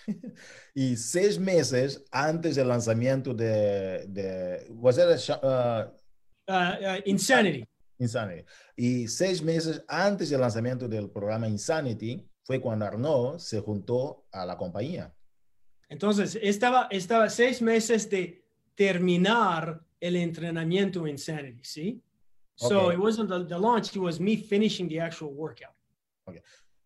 [0.75, 5.89] y seis meses antes del lanzamiento de, de was it a, uh,
[6.47, 7.65] uh, uh, Insanity.
[7.99, 8.43] Insanity.
[8.75, 14.45] Y seis meses antes del lanzamiento del programa Insanity, fue cuando Arnaud se juntó a
[14.45, 15.13] la compañía.
[15.89, 18.43] Entonces, estaba, estaba seis meses de
[18.75, 22.03] terminar el entrenamiento Insanity, ¿sí?
[22.55, 22.95] So Okay.
[22.95, 25.73] it wasn't the, the launch, it was me finishing the actual workout.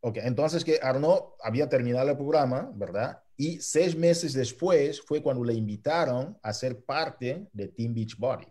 [0.01, 3.21] Ok, entonces que Arnaud había terminado el programa, ¿verdad?
[3.35, 8.47] Y seis meses después fue cuando le invitaron a ser parte de Team Beachbody.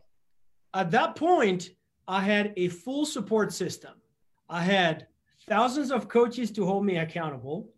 [0.72, 1.70] At that point,
[2.06, 3.94] I had a full support system.
[4.48, 5.08] I had
[5.46, 7.68] thousands of coaches to hold me accountable.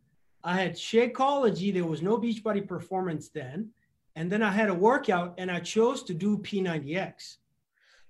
[0.42, 1.72] I had Shakeology.
[1.72, 3.70] There was no Beachbody performance then.
[4.16, 7.38] And then I had a workout and I chose to do P90X.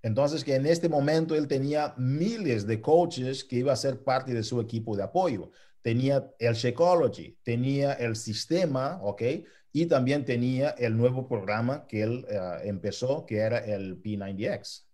[0.03, 4.33] Entonces que en este momento él tenía miles de coaches que iba a ser parte
[4.33, 5.51] de su equipo de apoyo.
[5.83, 9.23] Tenía el Shakeology, tenía el sistema, ¿ok?
[9.73, 14.85] Y también tenía el nuevo programa que él eh, empezó, que era el P90X.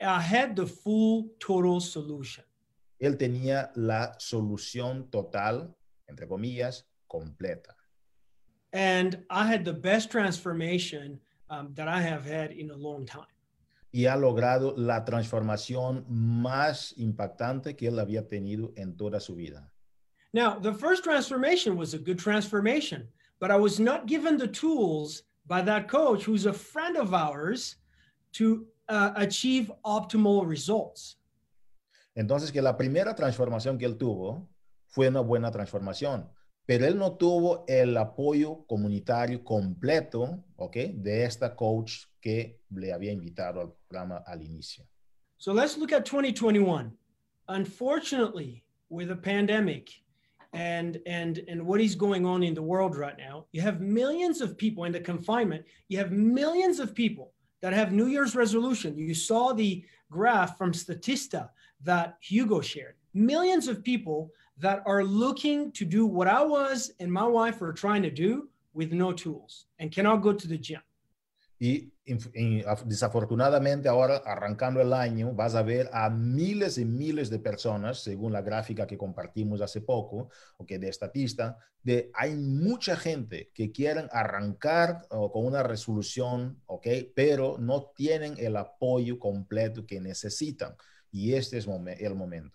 [0.00, 2.45] I had the full total solution.
[2.98, 5.74] Él tenía la solución total,
[6.08, 7.76] entre comillas, completa.
[8.72, 11.20] And I had the best transformation
[11.50, 13.26] um, that I have had in a long time.
[13.96, 19.72] y ha logrado la transformación más impactante que él había tenido en toda su vida.
[20.34, 23.08] Now, the first transformation was a good transformation,
[23.40, 27.76] but I was not given the tools by that coach who's a friend of ours
[28.32, 31.16] to uh, achieve optimal results.
[32.16, 34.48] Entonces, que la primera transformación que él tuvo
[34.88, 36.28] fue una buena transformación,
[36.64, 40.76] pero él no tuvo el apoyo comunitario completo, ¿ok?
[40.94, 44.84] De esta coach que le había invitado al programa al inicio.
[45.36, 46.90] So let's look at 2021.
[47.48, 49.90] Unfortunately, with the pandemic
[50.54, 54.40] and and and what is going on in the world right now, you have millions
[54.40, 55.64] of people in the confinement.
[55.88, 58.96] You have millions of people that have New Year's resolution.
[58.96, 61.50] You saw the graph from Statista
[61.84, 62.94] that Hugo shared.
[63.14, 67.72] Millions of people that are looking to do what I was and my wife are
[67.72, 70.80] trying to do with no tools and cannot go to the gym.
[71.58, 71.90] Y
[72.84, 78.32] desafortunadamente ahora, arrancando el año, vas a ver a miles y miles de personas, según
[78.32, 83.72] la gráfica que compartimos hace poco, o que de estatista, de hay mucha gente que
[83.72, 90.76] quieren arrancar o con una resolución, okay, Pero no tienen el apoyo completo que necesitan.
[91.16, 92.54] Y este es el momento.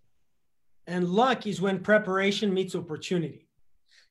[0.86, 3.48] And luck is when preparation meets opportunity.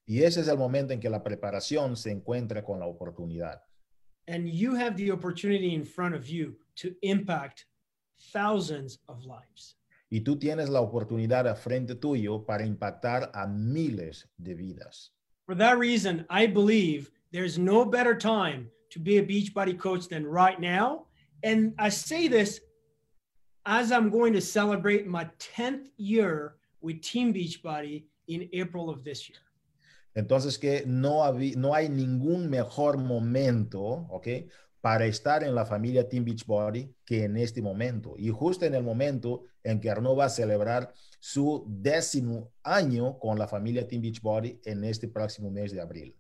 [0.07, 3.61] Y ese es el momento en que la preparación se encuentra con la oportunidad.
[4.27, 7.67] and you have the opportunity in front of you to impact
[8.33, 9.77] thousands of lives.
[10.11, 15.11] Y tú tienes la oportunidad a frente tuyo para impactar a miles de vidas.
[15.47, 20.27] For that reason, I believe there's no better time to be a Beachbody coach than
[20.27, 21.07] right now.
[21.45, 22.61] And I say this
[23.65, 29.29] as I'm going to celebrate my 10th year with Team Beachbody in April of this
[29.29, 29.39] year.
[30.15, 33.81] Entonces que no, habí- no hay ningún mejor momento,
[34.11, 34.27] ¿ok?
[34.81, 38.15] Para estar en la familia Team Beachbody que en este momento.
[38.19, 43.39] Y justo en el momento en que Arnaud va a celebrar su décimo año con
[43.39, 46.17] la familia Team Beachbody en este próximo mes de abril.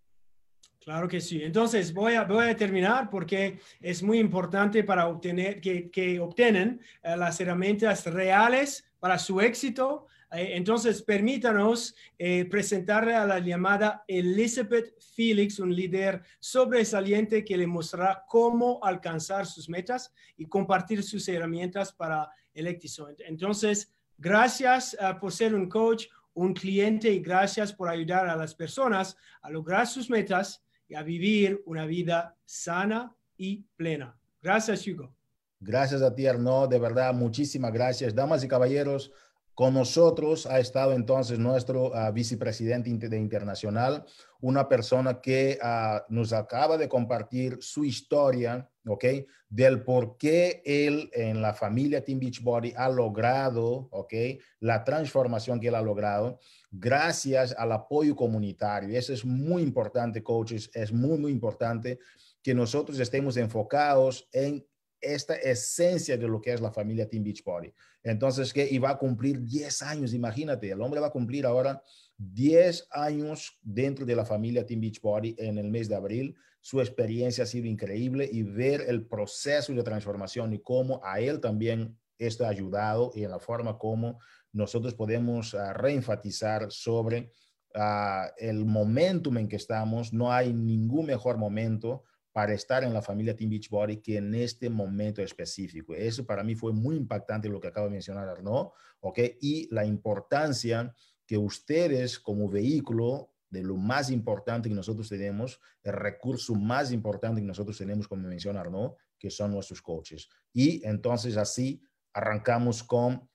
[0.82, 1.42] Claro que sí.
[1.42, 6.80] Entonces voy a, voy a terminar porque es muy importante para obtener que, que obtienen
[7.02, 10.06] eh, las herramientas reales para su éxito.
[10.32, 17.66] Eh, entonces permítanos eh, presentarle a la llamada Elizabeth Felix, un líder sobresaliente que le
[17.66, 23.08] mostrará cómo alcanzar sus metas y compartir sus herramientas para el éxito.
[23.18, 28.54] Entonces, gracias eh, por ser un coach, un cliente y gracias por ayudar a las
[28.54, 34.18] personas a lograr sus metas y a vivir una vida sana y plena.
[34.42, 35.14] Gracias, Hugo.
[35.60, 36.68] Gracias a ti, Arnaud.
[36.68, 38.14] De verdad, muchísimas gracias.
[38.14, 39.12] Damas y caballeros,
[39.60, 44.06] con nosotros ha estado entonces nuestro ah, vicepresidente de internacional,
[44.40, 49.04] una persona que ah, nos acaba de compartir su historia, ¿ok?
[49.50, 54.14] Del por qué él en la familia Team Beachbody ha logrado, ¿ok?
[54.60, 56.38] La transformación que él ha logrado
[56.70, 58.98] gracias al apoyo comunitario.
[58.98, 60.70] Eso es muy importante, coaches.
[60.72, 61.98] Es muy, muy importante
[62.42, 64.66] que nosotros estemos enfocados en
[65.00, 67.72] esta esencia de lo que es la familia Team Beachbody.
[68.02, 71.82] Entonces, que iba a cumplir 10 años, imagínate, el hombre va a cumplir ahora
[72.18, 76.36] 10 años dentro de la familia Team Beachbody en el mes de abril.
[76.60, 81.40] Su experiencia ha sido increíble y ver el proceso de transformación y cómo a él
[81.40, 84.18] también esto ha ayudado y en la forma como
[84.52, 87.32] nosotros podemos uh, reenfatizar sobre
[87.74, 90.12] uh, el momentum en que estamos.
[90.12, 92.04] No hay ningún mejor momento
[92.40, 95.94] para estar en la familia Team Beachbody que en este momento específico.
[95.94, 98.70] Eso para mí fue muy impactante lo que acaba de mencionar Arnaud,
[99.00, 99.18] ¿ok?
[99.42, 100.90] Y la importancia
[101.26, 107.42] que ustedes como vehículo de lo más importante que nosotros tenemos, el recurso más importante
[107.42, 110.30] que nosotros tenemos, como menciona Arnaud, que son nuestros coaches.
[110.50, 111.82] Y entonces así
[112.14, 113.28] arrancamos con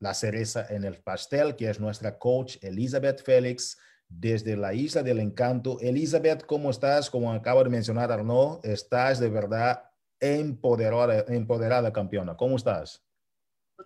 [0.00, 3.78] la cereza en el pastel, que es nuestra coach Elizabeth Félix
[4.08, 5.78] desde la Isla del Encanto.
[5.80, 7.10] Elizabeth, ¿cómo estás?
[7.10, 9.82] Como acaba de mencionar Arnaud, estás de verdad
[10.20, 12.36] empoderada, empoderada campeona.
[12.36, 13.02] ¿Cómo estás?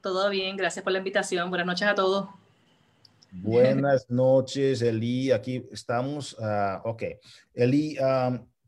[0.03, 1.49] Todo bien, gracias por la invitación.
[1.49, 2.29] Buenas noches a todos.
[3.31, 5.33] Buenas noches, Eli.
[5.33, 6.35] Aquí estamos.
[6.35, 7.03] Uh, ok.
[7.55, 7.97] Eli,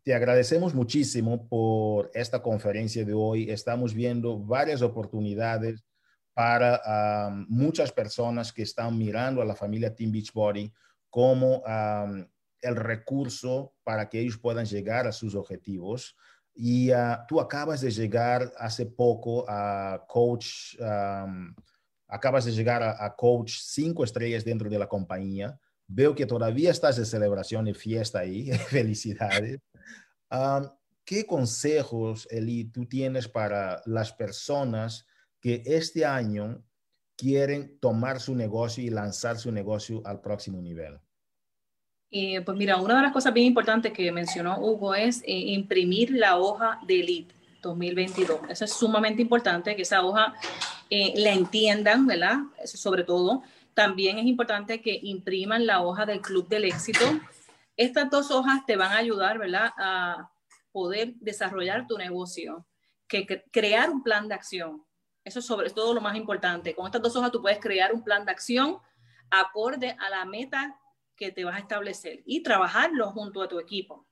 [0.03, 3.51] te agradecemos muchísimo por esta conferencia de hoy.
[3.51, 5.84] Estamos viendo varias oportunidades
[6.34, 10.72] para muchas personas que están mirando a la familia Team Beachbody
[11.11, 11.62] como
[12.61, 16.16] el recurso para que ellos puedan llegar a sus objetivos.
[16.54, 20.76] Y uh, tú acabas de llegar hace poco a coach
[22.11, 25.58] acabas de llegar a, coach cinco estrellas dentro de la compañía.
[25.86, 28.50] Veo que todavía estás de celebración y fiesta ahí.
[28.68, 29.61] Felicidades.
[31.04, 35.06] ¿Qué consejos, Eli, tú tienes para las personas
[35.40, 36.62] que este año
[37.20, 40.98] quieren tomar su negocio y lanzar su negocio al próximo nivel?
[42.10, 46.10] Eh, pues mira, una de las cosas bien importantes que mencionó Hugo es eh, imprimir
[46.10, 48.40] la hoja de Elite 2022.
[48.48, 50.34] Eso es sumamente importante, que esa hoja
[50.88, 52.38] eh, la entiendan, ¿verdad?
[52.60, 53.42] Eso sobre todo.
[53.74, 57.04] También es importante que impriman la hoja del Club del Éxito.
[57.76, 59.70] Estas dos hojas te van a ayudar, ¿verdad?
[59.78, 60.30] A
[60.72, 62.66] poder desarrollar tu negocio,
[63.06, 64.84] que, crear un plan de acción.
[65.24, 66.74] Eso es sobre todo lo más importante.
[66.74, 68.78] Con estas dos hojas tú puedes crear un plan de acción
[69.30, 70.78] acorde a la meta
[71.16, 74.06] que te vas a establecer y trabajarlo junto a tu equipo.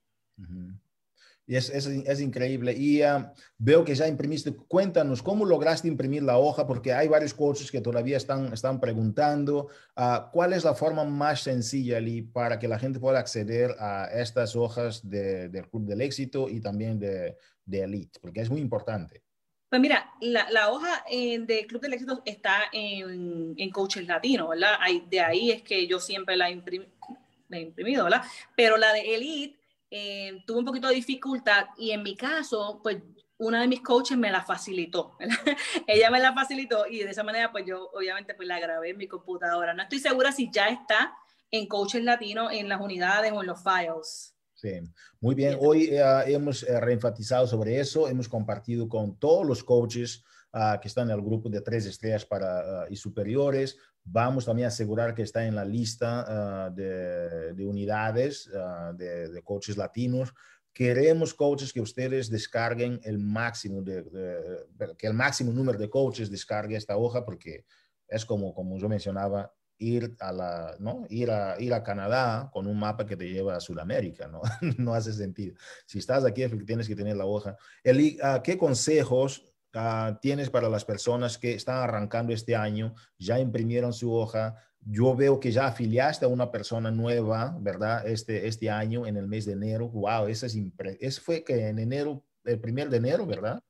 [1.46, 2.74] Y es, es, es increíble.
[2.74, 4.54] Y ah, veo que ya imprimiste.
[4.54, 6.66] Cuéntanos, ¿cómo lograste imprimir la hoja?
[6.66, 11.40] Porque hay varios coaches que todavía están, están preguntando uh, cuál es la forma más
[11.40, 16.02] sencilla, Lee, para que la gente pueda acceder a estas hojas de, del Club del
[16.02, 19.22] Éxito y también de, de Elite, porque es muy importante.
[19.68, 24.78] Pues mira, la, hoja eh, del Club del Éxito está en, en Coaches Latino, ¿verdad?
[25.10, 28.22] de ahí es que yo siempre la, la he imprimido, ¿verdad?
[28.56, 29.58] Pero la de Elite
[29.90, 32.98] eh, tuve un poquito de dificultad y en mi caso, pues
[33.38, 35.16] una de mis coaches me la facilitó.
[35.86, 38.98] Ella me la facilitó y de esa manera, pues yo obviamente pues la grabé en
[38.98, 39.74] mi computadora.
[39.74, 41.14] No estoy segura si ya está
[41.50, 44.34] en Coaches Latino en las unidades o en los files.
[44.60, 44.72] Sí,
[45.20, 45.56] muy bien.
[45.60, 50.88] Hoy eh, hemos eh, reenfatizado sobre eso, hemos compartido con todos los coaches uh, que
[50.88, 53.78] están en el grupo de tres estrellas para, uh, y superiores.
[54.02, 58.50] Vamos también a asegurar que está en la lista uh, de, de, unidades
[58.96, 60.34] de, de, coaches latinos.
[60.72, 66.32] Queremos coaches que ustedes descarguen el máximo, de, de, que el máximo número de coaches
[66.32, 67.64] descargue esta hoja porque
[68.08, 71.06] es como, como yo mencionaba, ir a la, ¿no?
[71.08, 74.42] Ir a, ir a Canadá con un mapa que te lleva a Sudamérica, ¿no?
[74.78, 75.54] no hace sentido.
[75.86, 77.56] Si estás aquí, tienes que tener la hoja.
[77.82, 83.92] Eli, ¿qué consejos Ah, tienes para las personas que están arrancando este año, ya imprimieron
[83.92, 84.56] su hoja?
[84.80, 88.06] Yo veo que ya afiliaste a una persona nueva, ¿verdad?
[88.06, 89.88] Este, este año, en el mes de enero.
[89.88, 90.28] ¡Wow!
[90.28, 93.62] Eso, es fue que en enero, el primer de enero, ¿verdad?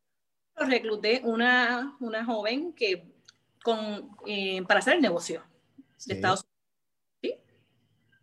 [0.57, 3.15] Recluté una, una joven que
[3.63, 5.43] con, eh, para hacer el negocio
[6.07, 6.55] de Estados Unidos.
[7.23, 7.35] ¿Sí?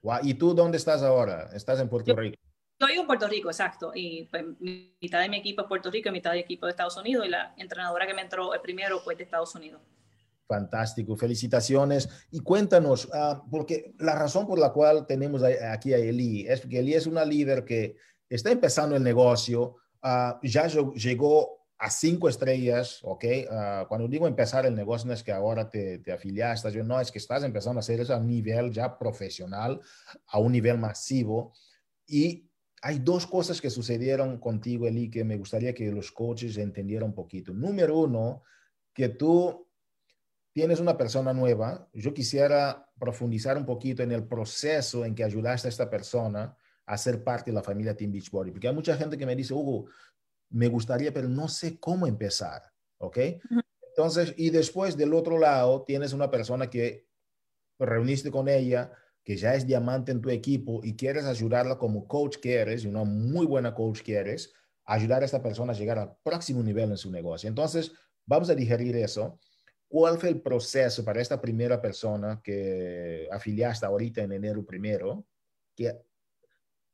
[0.01, 0.17] Wow.
[0.23, 1.49] ¿Y tú dónde estás ahora?
[1.53, 2.38] ¿Estás en Puerto Rico?
[2.80, 3.91] Estoy en Puerto Rico, exacto.
[3.95, 6.97] Y pues, mitad de mi equipo es Puerto Rico y mitad de equipo de Estados
[6.97, 7.26] Unidos.
[7.26, 9.82] Y la entrenadora que me entró el primero fue de Estados Unidos.
[10.47, 12.28] Fantástico, felicitaciones.
[12.32, 16.80] Y cuéntanos, uh, porque la razón por la cual tenemos aquí a Eli es que
[16.80, 17.95] Eli es una líder que
[18.30, 23.23] está empezando el negocio, uh, ya llegó a cinco estrellas, ¿ok?
[23.23, 26.99] Uh, cuando digo empezar el negocio no es que ahora te, te afiliaste, yo no,
[26.99, 29.82] es que estás empezando a hacer eso a nivel ya profesional,
[30.28, 31.53] a un nivel masivo.
[32.07, 32.49] Y
[32.82, 37.15] hay dos cosas que sucedieron contigo, Eli, que me gustaría que los coaches entendieran un
[37.15, 37.53] poquito.
[37.53, 38.43] Número uno,
[38.93, 39.67] que tú
[40.53, 41.89] tienes una persona nueva.
[41.93, 46.55] Yo quisiera profundizar un poquito en el proceso en que ayudaste a esta persona
[46.86, 49.53] a ser parte de la familia Team Beachbody, porque hay mucha gente que me dice,
[49.53, 49.88] Hugo,
[50.50, 52.64] me gustaría, pero no sé cómo empezar,
[52.98, 53.18] ¿ok?
[53.89, 57.08] Entonces, y después del otro lado, tienes una persona que
[57.80, 58.91] reuniste con ella,
[59.24, 62.88] que ya es diamante en tu equipo y quieres ayudarla como coach que eres, y
[62.88, 64.54] una muy buena coach que eres,
[64.86, 67.50] ayudar a esta persona a llegar al próximo nivel en su negocio.
[67.50, 67.91] Entonces,
[68.26, 69.39] vamos a digerir eso.
[69.88, 75.26] ¿Cuál fue el proceso para esta primera persona que afiliaste ahorita en enero primero?
[75.76, 75.98] ¿Qué,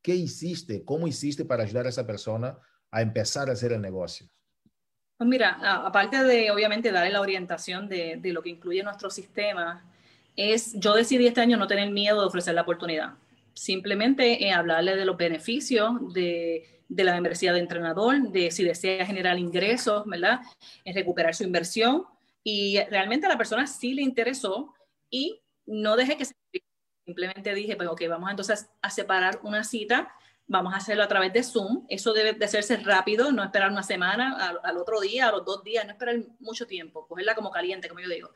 [0.02, 0.86] qué hiciste?
[0.86, 2.58] ¿Cómo hiciste para ayudar a esa persona
[2.92, 4.28] a empezar a hacer el negocio?
[5.18, 9.86] Pues mira, aparte de obviamente darle la orientación de, lo que incluye nuestro sistema,
[10.36, 13.14] es, yo decidí este año no tener miedo de ofrecer la oportunidad.
[13.54, 19.38] simplemente eh, hablarle de los beneficios de, la membresía de entrenador, de si desea generar
[19.38, 20.40] ingresos, ¿verdad?
[20.84, 22.06] En recuperar su inversión.
[22.44, 24.74] Y realmente a la persona sí le interesó
[25.10, 26.26] y no dejé que.
[27.06, 30.14] Simplemente dije, pues ok, vamos entonces a separar una cita
[30.52, 31.86] vamos a hacerlo a través de Zoom.
[31.88, 35.64] Eso debe de hacerse rápido, no esperar una semana, al, otro día, a los dos
[35.64, 38.30] días, no esperar mucho tiempo, cogerla como caliente, como yo digo.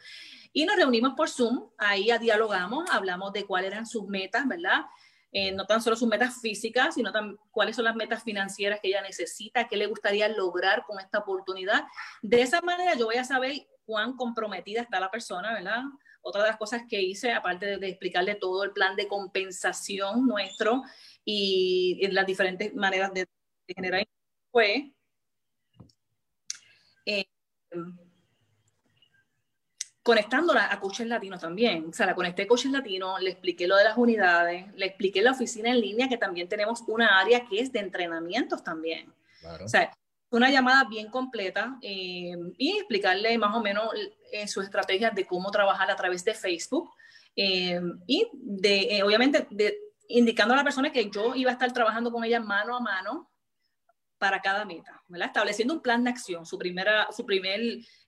[0.54, 4.86] Y nos reunimos por Zoom, ahí dialogamos, hablamos de cuáles eran sus metas, ¿verdad?
[5.34, 7.12] Eh, no tan solo sus metas físicas, sino
[7.52, 11.84] cuáles son las metas financieras que ella necesita, qué le gustaría lograr con esta oportunidad.
[12.22, 15.84] De esa manera yo voy a saber cuán comprometida está la persona, ¿verdad?
[16.22, 20.26] Otra de las cosas que hice, aparte de, de explicarle todo el plan de compensación
[20.26, 20.84] nuestro,
[21.26, 23.28] y en las diferentes maneras de,
[23.68, 24.08] generar
[24.52, 24.92] fue
[27.08, 27.26] eh,
[30.04, 31.88] conectándola a coaches latinos también.
[31.90, 35.24] O sea, la conecté a coaches latinos, le expliqué lo de las unidades, le expliqué
[35.24, 39.12] la oficina en línea, que también tenemos una área que es de entrenamientos también.
[39.64, 39.92] O sea,
[40.30, 43.90] una llamada bien completa eh, y explicarle más o menos
[44.32, 46.92] eh, sus estrategias de cómo trabajar a través de Facebook
[47.36, 52.24] y de, obviamente, de indicando a la persona que yo iba a estar trabajando con
[52.24, 53.32] ella mano a mano
[54.18, 55.28] para cada meta, ¿verdad?
[55.28, 56.46] Estableciendo un plan de acción.
[56.46, 57.60] Su, primera, su primer,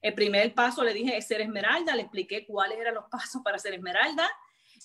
[0.01, 3.59] el primer paso le dije es ser esmeralda, le expliqué cuáles eran los pasos para
[3.59, 4.29] ser esmeralda,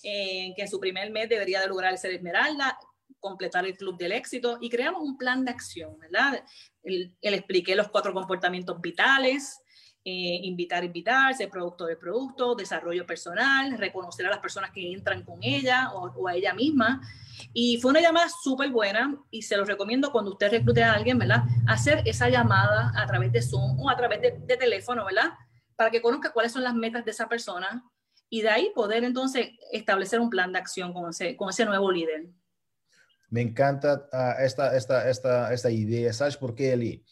[0.03, 2.77] eh, que en su primer mes debería de lograr ser esmeralda,
[3.19, 6.43] completar el club del éxito y creamos un plan de acción, ¿verdad?
[6.83, 9.62] Le expliqué los cuatro comportamientos vitales,
[10.05, 15.23] eh, invitar, invitar, ser producto de producto, desarrollo personal, reconocer a las personas que entran
[15.23, 17.01] con ella o, a ella misma.
[17.53, 21.17] Y fue una llamada súper buena y se los recomiendo cuando usted reclute a alguien,
[21.17, 21.43] ¿verdad?
[21.67, 25.29] Hacer esa llamada a través de Zoom o a través de, teléfono, ¿verdad?
[25.77, 27.81] Para que conozca cuáles son las metas de esa persona
[28.29, 31.89] y de ahí poder entonces establecer un plan de acción con ese, con ese nuevo
[31.89, 32.25] líder.
[33.29, 36.11] Me encanta uh, esta, esta, esta, esta idea.
[36.11, 37.05] ¿Sabes por qué, Eli?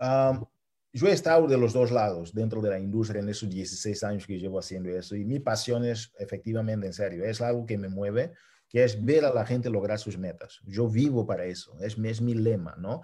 [0.00, 0.46] Um,
[0.92, 4.26] yo he estado de los dos lados dentro de la industria en esos 16 años
[4.26, 7.88] que llevo haciendo eso y mi pasión es efectivamente, en serio, es algo que me
[7.88, 8.32] mueve,
[8.68, 10.60] que es ver a la gente lograr sus metas.
[10.64, 13.02] Yo vivo para eso, es, es mi lema, ¿no?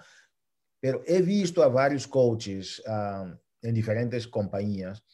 [0.80, 5.04] Pero he visto a varios coaches um, en diferentes compañías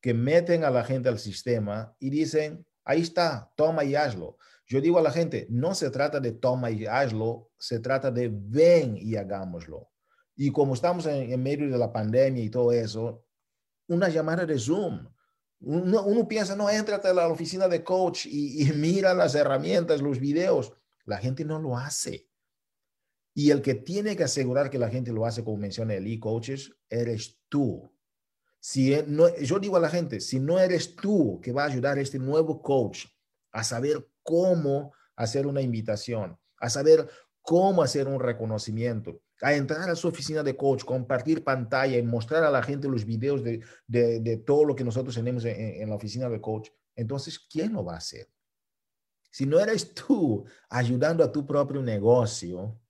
[0.00, 4.36] que meten a la gente al sistema y dicen, ahí está, toma y hazlo.
[4.66, 8.30] Yo digo a la gente, no se trata de toma y hazlo, se trata de
[8.32, 9.90] ven y hagámoslo.
[10.36, 13.24] Y como estamos en, medio de la pandemia y todo eso,
[13.88, 15.08] una llamada de Zoom.
[15.60, 20.20] Uno, piensa, no, entrate a la oficina de coach y, y mira las herramientas, los
[20.20, 20.72] videos.
[21.04, 22.28] La gente no lo hace.
[23.34, 26.72] Y el que tiene que asegurar que la gente lo hace, como menciona el e-coaches,
[26.88, 27.92] eres tú.
[28.60, 31.66] Si e, no, yo digo a la gente, si no eres tú que va a
[31.66, 33.04] ayudar a este nuevo coach
[33.52, 37.08] a saber cómo hacer una invitación, a saber
[37.42, 42.44] cómo hacer un reconocimiento, a entrar a su oficina de coach, compartir pantalla y mostrar
[42.44, 46.28] a la gente los videos de, de, todo lo que nosotros tenemos en, la oficina
[46.28, 48.28] de coach, entonces, ¿quién lo va a hacer?
[49.30, 52.80] Si no eres tú ayudando a tu propio negocio,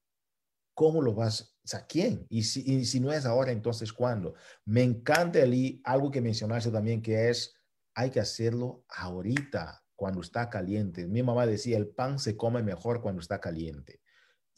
[0.75, 1.57] ¿cómo lo vas?
[1.65, 2.25] Sea, ¿quién?
[2.29, 4.35] Y si, y si no es ahora, entonces, ¿cuándo?
[4.65, 7.57] Me encanta, Eli, algo que mencionaste también, que es,
[7.95, 11.09] hay que hacerlo ahorita, cuando está caliente.
[11.09, 14.01] Mi mamá decía, el pan se come mejor cuando está caliente.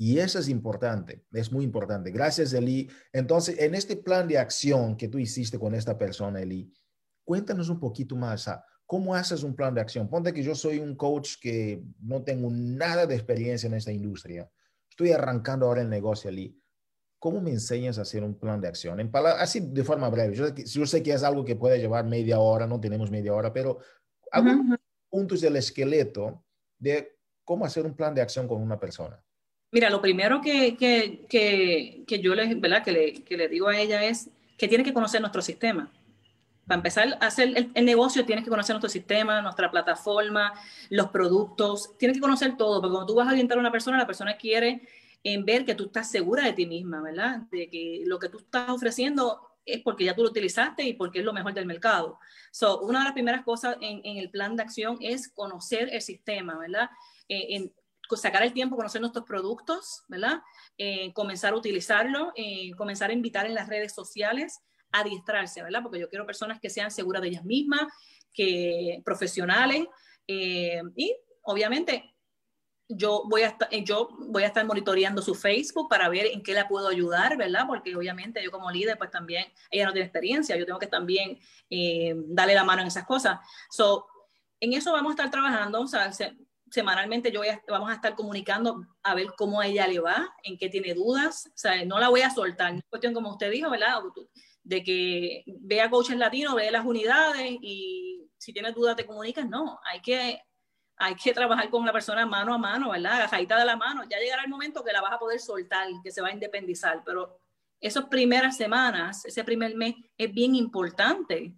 [0.01, 2.12] Y eso es importante, es muy importante.
[2.12, 2.88] Gracias, Eli.
[3.12, 6.72] Entonces, en este plan de acción que tú hiciste con esta persona, Eli,
[7.24, 8.49] cuéntanos un poquito más.
[8.86, 10.09] ¿Cómo haces un plan de acción?
[10.09, 14.49] Ponte que yo soy un coach que no tengo nada de experiencia en esta industria.
[14.88, 16.57] Estoy arrancando ahora el negocio, Eli.
[17.18, 19.01] ¿Cómo me enseñas a hacer un plan de acción?
[19.01, 20.36] En así de forma breve.
[20.64, 23.78] Yo, sé que es algo que puede llevar media hora, no tenemos media hora, pero
[24.30, 24.78] algunos
[25.11, 26.44] puntos del esqueleto
[26.78, 29.20] de cómo hacer un plan de acción con una persona.
[29.70, 32.82] Mira, lo primero que, que, que, que yo le, ¿verdad?
[32.82, 35.92] Que, le, que le digo a ella es que tiene que conocer nuestro sistema.
[36.66, 40.52] Para empezar a hacer el, negocio, tienes que conocer nuestro sistema, nuestra plataforma,
[40.90, 43.96] los productos, tienes que conocer todo, porque cuando tú vas a orientar a una persona,
[43.96, 44.82] la persona quiere
[45.24, 47.40] en ver que tú estás segura de ti misma, ¿verdad?
[47.50, 51.20] De que lo que tú estás ofreciendo es porque ya tú lo utilizaste y porque
[51.20, 52.18] es lo mejor del mercado.
[52.50, 56.02] So, una de las primeras cosas en, en el plan de acción es conocer el
[56.02, 56.90] sistema, ¿verdad?
[57.28, 57.72] Eh, en,
[58.16, 60.40] sacar el tiempo, conocer nuestros productos, ¿verdad?
[60.76, 65.82] Eh, comenzar a utilizarlo, eh, comenzar a invitar en las redes sociales, adiestrarse, ¿verdad?
[65.82, 67.82] Porque yo quiero personas que sean seguras de ellas mismas,
[68.32, 69.86] que profesionales
[70.26, 72.14] eh, y obviamente
[72.90, 76.54] yo voy, a estar, yo voy a estar monitoreando su Facebook para ver en qué
[76.54, 77.66] la puedo ayudar, ¿verdad?
[77.66, 81.38] Porque obviamente yo como líder, pues también, ella no tiene experiencia, yo tengo que también
[82.28, 83.40] darle la mano en esas cosas.
[83.68, 84.06] So,
[84.61, 86.11] en eso vamos a estar trabajando, o sea,
[86.70, 90.68] semanalmente yo vamos a estar comunicando a ver cómo a ella le va, en qué
[90.68, 94.00] tiene dudas, o sea, no la voy a soltar, es cuestión como usted dijo, ¿verdad?
[94.62, 99.80] De que vea coaches latinos, vea las unidades y si tienes dudas te comunicas, no,
[99.84, 100.40] hay que,
[100.96, 103.14] hay que trabajar con la persona mano a mano, ¿verdad?
[103.14, 106.10] Agajadita de la mano, ya llegará el momento que la vas a poder soltar, que
[106.10, 107.40] se va a independizar, pero
[107.80, 111.54] esas primeras semanas, ese primer mes es bien importante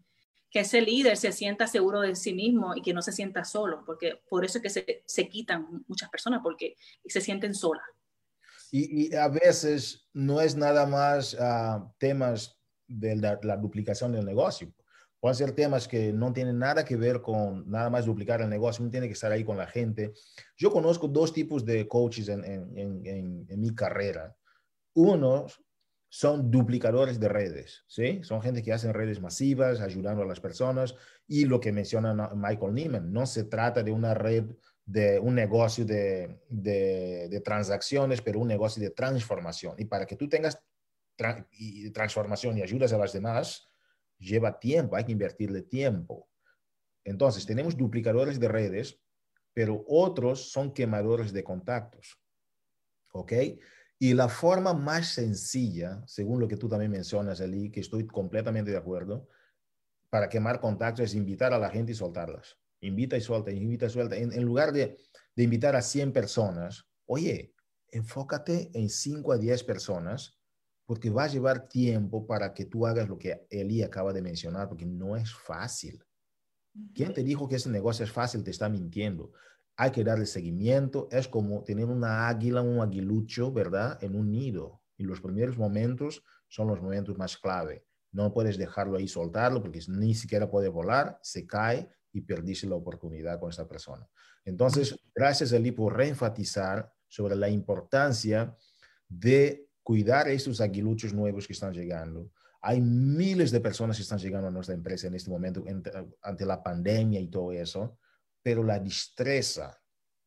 [0.51, 3.85] que ese líder se sienta seguro de sí mismo y que no se sienta solo,
[3.87, 6.77] porque por eso es que se, se quitan muchas personas, porque
[7.07, 7.85] se sienten solas.
[8.73, 14.73] Y, a veces no es nada más uh, temas de la, duplicación del negocio.
[15.19, 18.85] Pueden ser temas que no tienen nada que ver con nada más duplicar el negocio,
[18.85, 20.13] no tiene que estar ahí con la gente.
[20.57, 24.35] Yo conozco dos tipos de coaches en, en, mi carrera.
[24.95, 25.47] Uno
[26.13, 28.19] son duplicadores de redes, ¿sí?
[28.25, 30.97] Son gente que hacen redes masivas, ayudando a las personas.
[31.29, 34.45] Y lo que menciona Michael Neiman, no se trata de una red,
[34.85, 39.77] de un negocio de, de, transacciones, pero un negocio de transformación.
[39.79, 40.61] Y para que tú tengas
[41.95, 43.69] transformación y ayudas a las demás,
[44.19, 46.29] lleva tiempo, hay que invertirle tiempo.
[47.05, 49.01] Entonces, tenemos duplicadores de redes,
[49.55, 52.21] pero otros son quemadores de contactos.
[53.13, 53.33] ¿Ok?
[54.03, 58.71] Y la forma más sencilla, según lo que tú también mencionas, Eli, que estoy completamente
[58.71, 59.29] de acuerdo,
[60.09, 62.57] para quemar contactos es invitar a la gente y soltarlas.
[62.81, 64.17] Invita y suelta, invita y suelta.
[64.17, 64.97] En, lugar de,
[65.37, 67.53] de, invitar a 100 personas, oye,
[67.89, 70.41] enfócate en 5 a 10 personas,
[70.87, 74.67] porque va a llevar tiempo para que tú hagas lo que Eli acaba de mencionar,
[74.67, 76.03] porque no es fácil.
[76.95, 78.43] ¿Quién te dijo que ese negocio es fácil?
[78.43, 79.31] Te está mintiendo
[79.81, 81.09] hay que darle seguimiento.
[81.11, 83.97] Es como tener una águila, un aguilucho, ¿verdad?
[84.03, 84.83] En un nido.
[84.99, 87.87] Y los primeros momentos son los momentos más clave.
[88.13, 92.75] No puedes dejarlo ahí, soltarlo, porque ni siquiera puede volar, se cae y perdiste la
[92.75, 94.07] oportunidad con esta persona.
[94.45, 98.55] Entonces, gracias, Eli, por reenfatizar sobre la importancia
[99.09, 102.31] de cuidar estos aguiluchos nuevos que están llegando.
[102.61, 105.65] Hay miles de personas que están llegando a nuestra empresa en este momento
[106.21, 107.97] ante la pandemia y todo eso
[108.43, 109.81] pero la destreza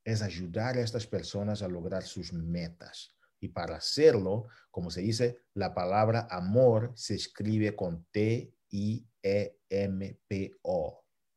[0.03, 3.15] es ayudar a estas personas a lograr sus metas.
[3.39, 8.53] Y para hacerlo, como se dice, la palabra amor se escribe con T-I-E-M-P-O,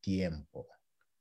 [0.01, 0.69] tiempo.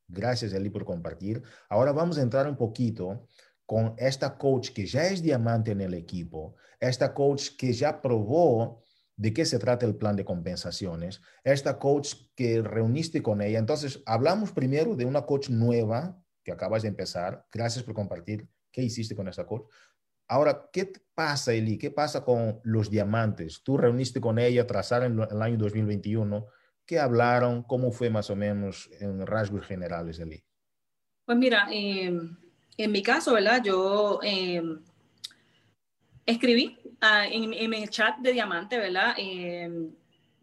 [0.07, 1.41] Gracias, Eli, por compartir.
[1.69, 3.27] Ahora vamos a entrar un poquito
[3.65, 8.83] con esta coach que ya es diamante en el equipo, esta coach que ya probó
[9.17, 13.59] de qué se trata el plan de compensaciones, esta coach que reuniste con ella.
[13.59, 17.45] Entonces, hablamos primero de una coach nueva que acabas de empezar.
[17.51, 19.63] Gracias por compartir qué hiciste con esta coach.
[20.27, 21.77] Ahora, ¿qué pasa, Eli?
[21.77, 23.61] ¿Qué pasa con los diamantes?
[23.63, 26.45] Tú reuniste con ella, trazaron el año 2021.
[26.85, 27.63] ¿Qué hablaron?
[27.63, 30.43] ¿Cómo fue más o menos en rasgos generales, Eli?
[31.25, 32.11] Pues mira, eh,
[32.77, 33.61] en mi caso, ¿verdad?
[33.63, 34.61] Yo eh,
[36.25, 36.77] escribí
[37.07, 39.13] Ah, en, el chat de Diamante, ¿verdad?
[39.17, 39.93] Em,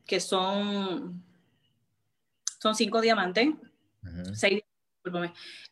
[0.07, 1.21] que son,
[2.61, 3.49] son cinco diamantes,
[4.35, 4.63] seis,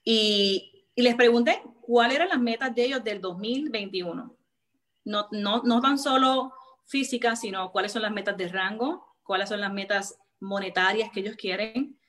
[0.03, 4.36] y, y, les pregunté cuáles eran las metas de ellos del 2021.
[5.05, 6.53] No, no, no tan solo
[6.86, 11.36] físicas, sino cuáles son las metas de rango, cuáles son las metas monetarias que ellos
[11.36, 12.01] quieren.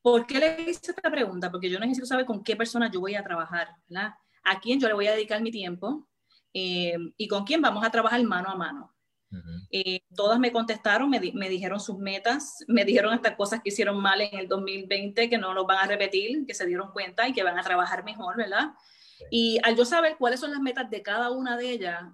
[0.00, 1.50] ¿Por qué le hice esta pregunta?
[1.50, 4.14] Porque yo necesito saber con qué persona yo voy a trabajar, ¿verdad?
[4.42, 6.08] A quién yo le voy a dedicar mi tiempo,
[6.58, 8.94] eh, y con quién vamos a trabajar mano a mano.
[9.70, 14.00] Eh, todas me contestaron, me, me, dijeron sus metas, me dijeron hasta cosas que hicieron
[14.00, 17.34] mal en el 2020 que no los van a repetir, que se dieron cuenta y
[17.34, 18.70] que van a trabajar mejor, ¿verdad?
[19.30, 22.04] Y al yo saber cuáles son las metas de cada una de ellas,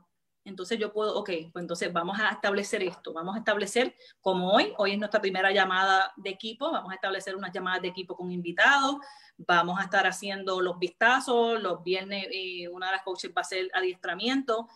[0.45, 4.73] entonces yo puedo, ok, pues entonces vamos a establecer esto, vamos a establecer como hoy,
[4.79, 8.31] hoy es nuestra primera llamada de equipo, vamos a establecer unas llamadas de equipo con
[8.31, 8.97] invitados,
[9.37, 13.43] vamos a estar haciendo los vistazos, los viernes eh, una de las coaches va a
[13.43, 14.69] hacer adiestramiento.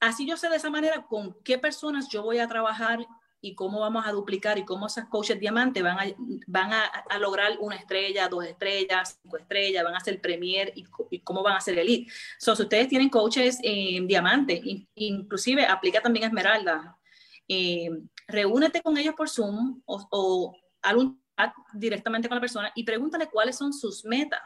[0.00, 3.06] Así yo sé de esa manera con qué personas yo voy a trabajar
[3.40, 6.04] y cómo vamos a duplicar y cómo esas coaches diamantes van a,
[6.46, 10.84] van a, lograr una estrella, dos estrellas, cinco estrellas, van a hacer premier y,
[11.20, 12.10] cómo van a ser elite.
[12.38, 14.60] So, si ustedes tienen coaches eh, diamantes,
[14.94, 16.98] inclusive aplica también a Esmeralda,
[17.46, 17.90] eh,
[18.26, 21.20] reúnete con ellos por Zoom o, o algún
[21.72, 24.40] directamente con la persona y pregúntale cuáles son sus metas,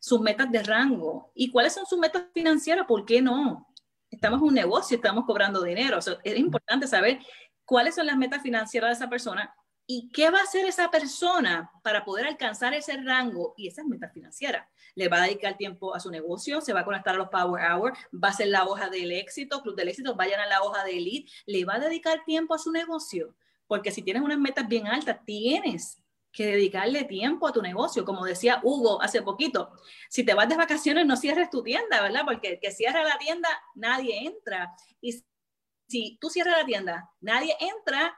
[0.00, 3.66] sus metas de rango y cuáles son sus metas financieras, ¿por qué no?
[4.10, 5.98] Estamos en un negocio, estamos cobrando dinero.
[5.98, 7.20] es importante saber
[7.68, 9.54] cuáles son las metas financieras de esa persona
[9.86, 14.10] y qué va a hacer esa persona para poder alcanzar ese rango y esas metas
[14.10, 14.66] financieras.
[14.94, 17.62] Le va a dedicar tiempo a su negocio, se va a conectar a los Power
[17.62, 20.82] Hour, va a hacer la hoja del éxito, Club del Éxito, vayan a la hoja
[20.82, 23.34] de Elite, le va a dedicar tiempo a su negocio,
[23.66, 26.02] porque si tienes unas metas bien altas, tienes
[26.32, 28.06] que dedicarle tiempo a tu negocio.
[28.06, 29.72] Como decía Hugo hace poquito,
[30.08, 32.22] si te vas de vacaciones no cierres tu tienda, ¿verdad?
[32.24, 34.74] Porque el que cierra la tienda, nadie entra.
[35.02, 35.22] Y
[35.88, 38.16] si tú cierras la tienda, nadie entra,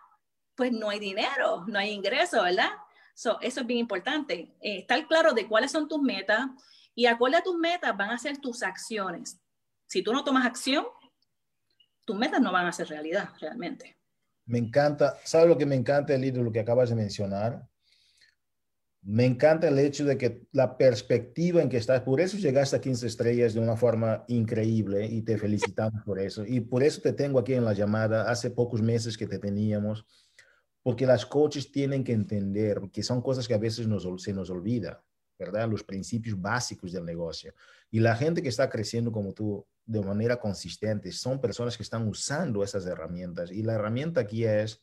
[0.56, 2.70] pues no hay dinero, no hay ingreso, ¿verdad?
[3.14, 4.54] eso es bien importante.
[4.60, 6.46] Eh, estar claro de cuáles son tus metas
[6.94, 9.38] y acorde a tus metas van a ser tus acciones.
[9.86, 10.86] Si tú no tomas acción,
[12.04, 13.98] tus metas no van a ser realidad realmente.
[14.46, 17.68] Me encanta, ¿sabes lo que me encanta, de lo que acabas de mencionar?
[19.03, 22.80] Me encanta el hecho de que la perspectiva en que estás, por eso llegaste a
[22.82, 26.44] 15 estrellas de una forma increíble y te felicitamos por eso.
[26.44, 30.05] Y por eso te tengo aquí en la llamada, hace pocos meses que te teníamos,
[30.82, 34.51] porque las coaches tienen que entender que son cosas que a veces nos, se nos
[34.51, 35.03] olvida,
[35.38, 35.66] ¿verdad?
[35.66, 37.55] Los principios básicos del negocio.
[37.90, 42.07] Y la gente que está creciendo como tú de manera consistente son personas que están
[42.07, 43.51] usando esas herramientas.
[43.51, 44.82] Y la herramienta aquí es,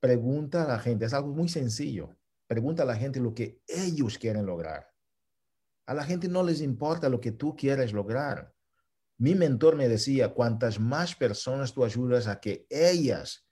[0.00, 2.17] pregunta a la gente, es algo muy sencillo
[2.48, 4.88] Pregunta a la gente lo que ellos quieren lograr.
[5.86, 8.54] A la gente no les importa lo que tú quieres lograr.
[9.18, 13.46] Mi mentor me decía, cuantas más personas tú ayudas a que ellas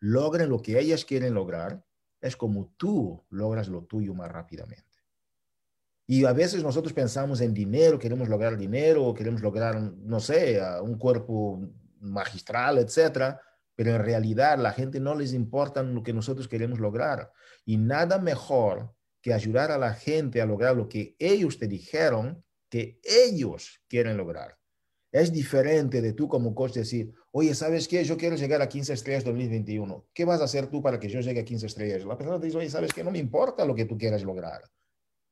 [0.00, 1.84] logren lo que ellas quieren lograr,
[2.20, 4.84] es como tú logras lo tuyo más rápidamente.
[6.06, 10.98] Y a veces nosotros pensamos en dinero, queremos lograr dinero, queremos lograr, no sé, un
[10.98, 11.60] cuerpo
[12.00, 13.40] magistral, etcétera,
[13.80, 17.32] pero en realidad la gente no les importa lo que nosotros queremos lograr.
[17.64, 22.44] Y nada mejor que ayudar a la gente a lograr lo que ellos te dijeron
[22.68, 24.58] que ellos quieren lograr.
[25.10, 28.04] Es diferente de tú como coach decir, oye, ¿sabes qué?
[28.04, 30.08] Yo quiero llegar a 15 estrellas 2021.
[30.12, 32.04] ¿Qué vas a hacer tú para que yo llegue a 15 estrellas?
[32.04, 33.02] La persona te dice, oye, ¿sabes qué?
[33.02, 34.60] No me importa lo que tú quieras lograr.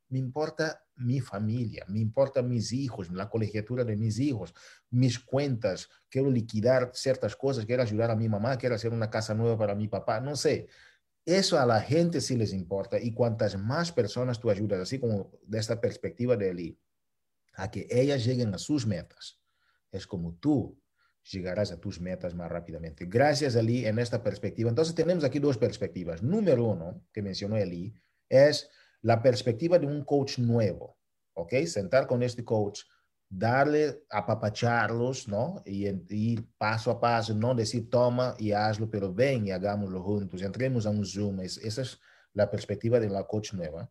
[0.08, 4.54] Me importa mi familia, me importa mis hijos, la colegiatura de mis hijos,
[4.90, 5.88] mis cuentas.
[6.08, 9.74] Quiero liquidar ciertas cosas, quiero ayudar a mi mamá, quiero hacer una casa nueva para
[9.74, 10.68] mi papá, no sé.
[11.24, 15.30] Eso a la gente sí les importa y cuantas más personas tú ayudas, así como
[15.42, 16.78] de esta perspectiva de Eli,
[17.54, 19.38] a que ellas lleguen a sus metas,
[19.90, 20.80] es como tú
[21.30, 23.04] llegarás a tus metas más rápidamente.
[23.06, 24.70] Gracias, Eli, en esta perspectiva.
[24.70, 26.22] Entonces tenemos aquí dos perspectivas.
[26.22, 27.94] Número uno, que mencionó Eli,
[28.28, 28.70] es
[29.02, 30.96] la perspectiva de un coach nuevo,
[31.34, 31.54] ¿ok?
[31.66, 32.82] Sentar con este coach
[33.28, 35.62] darle, apapacharlos, ¿no?
[35.66, 40.42] Y ir paso a paso, no decir toma y hazlo, pero ven y hagámoslo juntos,
[40.42, 41.40] entremos a un Zoom.
[41.40, 42.00] esa es
[42.32, 43.90] la perspectiva de la coach nueva.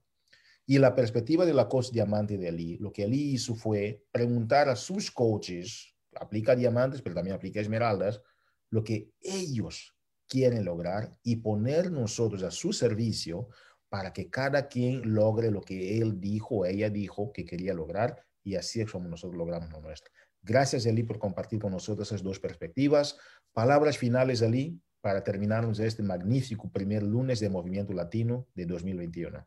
[0.65, 4.67] Y la perspectiva de la coach diamante de Ali, lo que Ali hizo fue preguntar
[4.67, 8.21] a sus coaches, aplica diamantes, pero también aplica esmeraldas,
[8.69, 9.95] lo que ellos
[10.27, 13.47] quieren lograr y poner nosotros a su servicio
[13.89, 18.23] para que cada quien logre lo que él dijo o ella dijo que quería lograr
[18.43, 20.11] y así es como nosotros logramos lo nuestro.
[20.41, 23.17] Gracias, Eli, por compartir con nosotros esas dos perspectivas.
[23.51, 29.45] Palabras finales, Eli, para terminarnos este magnífico primer lunes de Movimiento Latino de 2021.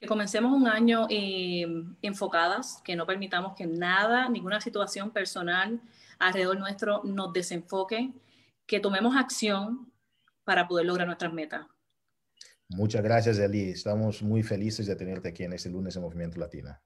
[0.00, 1.66] Que comencemos un año eh,
[2.02, 5.80] enfocadas, que no permitamos que nada, ninguna situación personal
[6.18, 8.12] alrededor nuestro nos desenfoque,
[8.66, 9.92] que tomemos acción
[10.44, 11.66] para poder lograr nuestras metas.
[12.70, 13.70] Muchas gracias, Eli.
[13.70, 16.78] Estamos muy felices de tenerte aquí en este lunes de Movimiento Latino.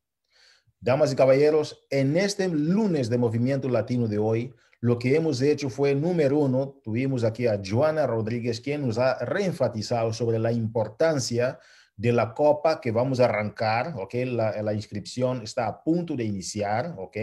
[0.81, 5.71] Damas y caballeros, en este lunes de Movimiento Latino de hoy, lo que hemos hecho
[5.71, 11.59] fue, número uno, tuvimos aquí a Joana Rodríguez, quien nos ha reenfatizado sobre la importancia
[11.97, 14.15] de la copa que vamos a arrancar, ¿ok?
[14.27, 17.17] La, la inscripción está a punto de iniciar, ¿ok?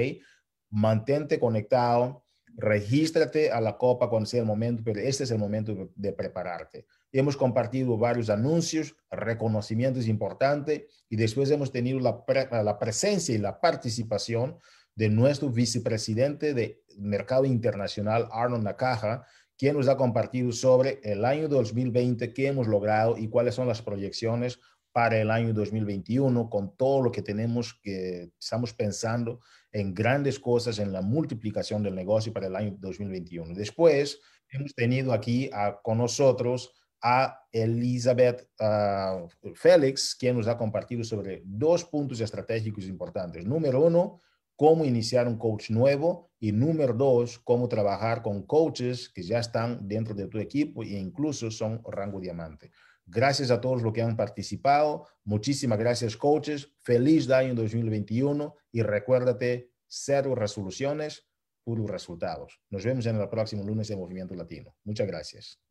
[0.70, 5.92] Mantente conectado, regístrate a la copa cuando sea el momento, pero este es el momento
[5.96, 6.86] de prepararte.
[7.12, 12.24] Hemos compartido varios anuncios, reconocimientos importantes y después hemos tenido la,
[12.64, 14.58] la presencia y la participación
[14.96, 19.26] de nuestro vicepresidente de Mercado Internacional, Arnold Nakaja,
[19.58, 23.82] quien nos ha compartido sobre el año 2020, qué hemos logrado y cuáles son las
[23.82, 24.60] proyecciones
[24.92, 29.40] para el año 2021 con todo lo que tenemos que estamos pensando
[29.72, 33.54] en grandes cosas en la multiplicación del negocio para el año 2021.
[33.54, 35.50] Después hemos tenido aquí
[35.84, 43.46] con nosotros a Elizabeth uh, Félix, quien nos ha compartido sobre dos puntos estratégicos importantes.
[43.46, 44.20] Número uno,
[44.56, 49.88] cómo iniciar un coach nuevo y número dos, cómo trabajar con coaches que ya están
[49.88, 52.72] dentro de tu equipo e incluso son rango diamante.
[53.06, 55.08] Gracias a todos los que han participado.
[55.24, 56.72] Muchísimas gracias, coaches.
[56.80, 61.28] Feliz año 2021 y recuérdate, cero resoluciones,
[61.64, 62.60] puros resultados.
[62.70, 64.76] Nos vemos en el próximo lunes de Movimiento Latino.
[64.84, 65.69] Muchas gracias.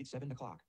[0.00, 0.62] It's seven o'clock.